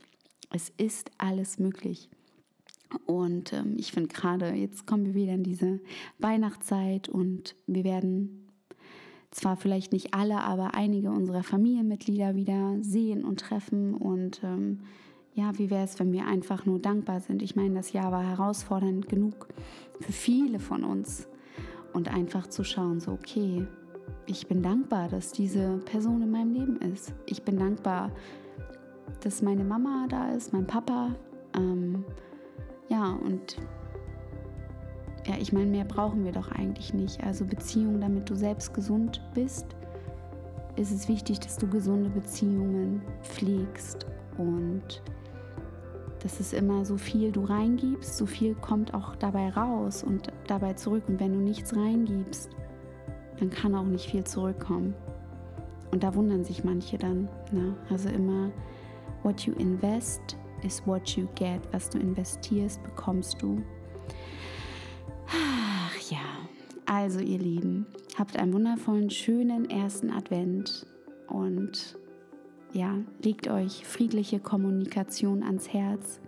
Es 0.52 0.70
ist 0.78 1.10
alles 1.18 1.58
möglich. 1.58 2.10
Und 3.06 3.54
ähm, 3.54 3.78
ich 3.80 3.94
finde 3.94 4.10
gerade, 4.10 4.52
jetzt 4.52 4.86
kommen 4.86 5.06
wir 5.06 5.14
wieder 5.14 5.34
in 5.34 5.44
diese 5.44 5.80
Weihnachtszeit 6.20 7.08
und 7.08 7.56
wir 7.66 7.86
werden 7.86 8.50
zwar 9.32 9.56
vielleicht 9.56 9.94
nicht 9.94 10.14
alle, 10.14 10.42
aber 10.42 10.76
einige 10.76 11.10
unserer 11.10 11.44
Familienmitglieder 11.44 12.36
wieder 12.36 12.78
sehen 12.82 13.24
und 13.24 13.40
treffen 13.40 13.94
und 13.94 14.42
ähm, 14.44 14.82
ja, 15.34 15.58
wie 15.58 15.70
wäre 15.70 15.84
es, 15.84 16.00
wenn 16.00 16.12
wir 16.12 16.26
einfach 16.26 16.66
nur 16.66 16.80
dankbar 16.80 17.22
sind? 17.22 17.42
Ich 17.42 17.56
meine, 17.56 17.76
das 17.76 17.94
Jahr 17.94 18.12
war 18.12 18.24
herausfordernd 18.24 19.08
genug 19.08 19.48
für 20.00 20.12
viele 20.12 20.60
von 20.60 20.84
uns. 20.84 21.28
Und 21.94 22.14
einfach 22.14 22.48
zu 22.48 22.64
schauen, 22.64 23.00
so, 23.00 23.12
okay, 23.12 23.68
ich 24.26 24.48
bin 24.48 24.62
dankbar, 24.62 25.10
dass 25.10 25.32
diese 25.32 25.78
Person 25.80 26.22
in 26.22 26.32
meinem 26.32 26.54
Leben 26.54 26.78
ist. 26.78 27.14
Ich 27.26 27.44
bin 27.44 27.58
dankbar, 27.58 28.12
dass 29.22 29.42
meine 29.42 29.64
Mama 29.64 30.08
da 30.10 30.32
ist, 30.32 30.54
mein 30.54 30.68
Papa. 30.68 31.16
Ähm, 31.56 32.06
ja, 32.88 33.12
und 33.12 33.58
ja, 35.28 35.36
ich 35.40 35.54
meine, 35.54 35.68
mehr 35.68 35.86
brauchen 35.86 36.24
wir 36.24 36.32
doch 36.32 36.52
eigentlich 36.52 36.94
nicht. 36.94 37.24
Also 37.24 37.46
Beziehungen, 37.46 38.02
damit 38.02 38.30
du 38.30 38.36
selbst 38.36 38.74
gesund 38.74 39.22
bist, 39.34 39.66
ist 40.78 40.92
es 40.92 41.08
wichtig, 41.08 41.40
dass 41.40 41.58
du 41.58 41.68
gesunde 41.68 42.10
Beziehungen 42.10 43.02
pflegst 43.24 44.06
und 44.38 45.02
das 46.24 46.40
ist 46.40 46.54
immer 46.54 46.86
so 46.86 46.98
viel 46.98 47.32
du 47.32 47.44
reingibst, 47.44 48.18
so 48.18 48.26
viel 48.26 48.54
kommt 48.56 48.94
auch 48.94 49.16
dabei 49.16 49.50
raus 49.50 50.04
und 50.04 50.32
dabei 50.48 50.74
zurück. 50.74 51.04
Und 51.08 51.20
wenn 51.20 51.34
du 51.34 51.40
nichts 51.40 51.76
reingibst, 51.76 52.50
dann 53.40 53.50
kann 53.50 53.74
auch 53.74 53.86
nicht 53.86 54.10
viel 54.10 54.24
zurückkommen. 54.24 54.94
Und 55.92 56.04
da 56.04 56.14
wundern 56.14 56.44
sich 56.44 56.64
manche 56.64 56.98
dann. 56.98 57.28
Ne? 57.52 57.76
Also 57.90 58.10
immer, 58.10 58.52
what 59.24 59.42
you 59.42 59.54
invest 59.54 60.38
is 60.64 60.86
what 60.86 61.10
you 61.10 61.28
get. 61.36 61.62
Was 61.72 61.90
du 61.90 61.98
investierst, 61.98 62.82
bekommst 62.84 63.42
du. 63.42 63.62
Ach 65.28 66.12
ja, 66.12 66.20
also 66.86 67.20
ihr 67.20 67.40
Lieben, 67.40 67.88
habt 68.18 68.38
einen 68.38 68.54
wundervollen, 68.54 69.10
schönen 69.10 69.70
ersten 69.70 70.12
Advent 70.12 70.86
und 71.28 71.98
ja, 72.74 72.96
legt 73.24 73.48
euch 73.48 73.86
friedliche 73.86 74.40
Kommunikation 74.40 75.44
ans 75.44 75.70
Herz 75.74 76.20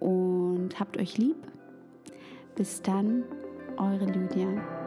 und 0.00 0.80
habt 0.80 0.96
euch 0.98 1.18
lieb. 1.18 1.36
Bis 2.56 2.82
dann, 2.82 3.24
eure 3.76 4.06
Lydia. 4.06 4.79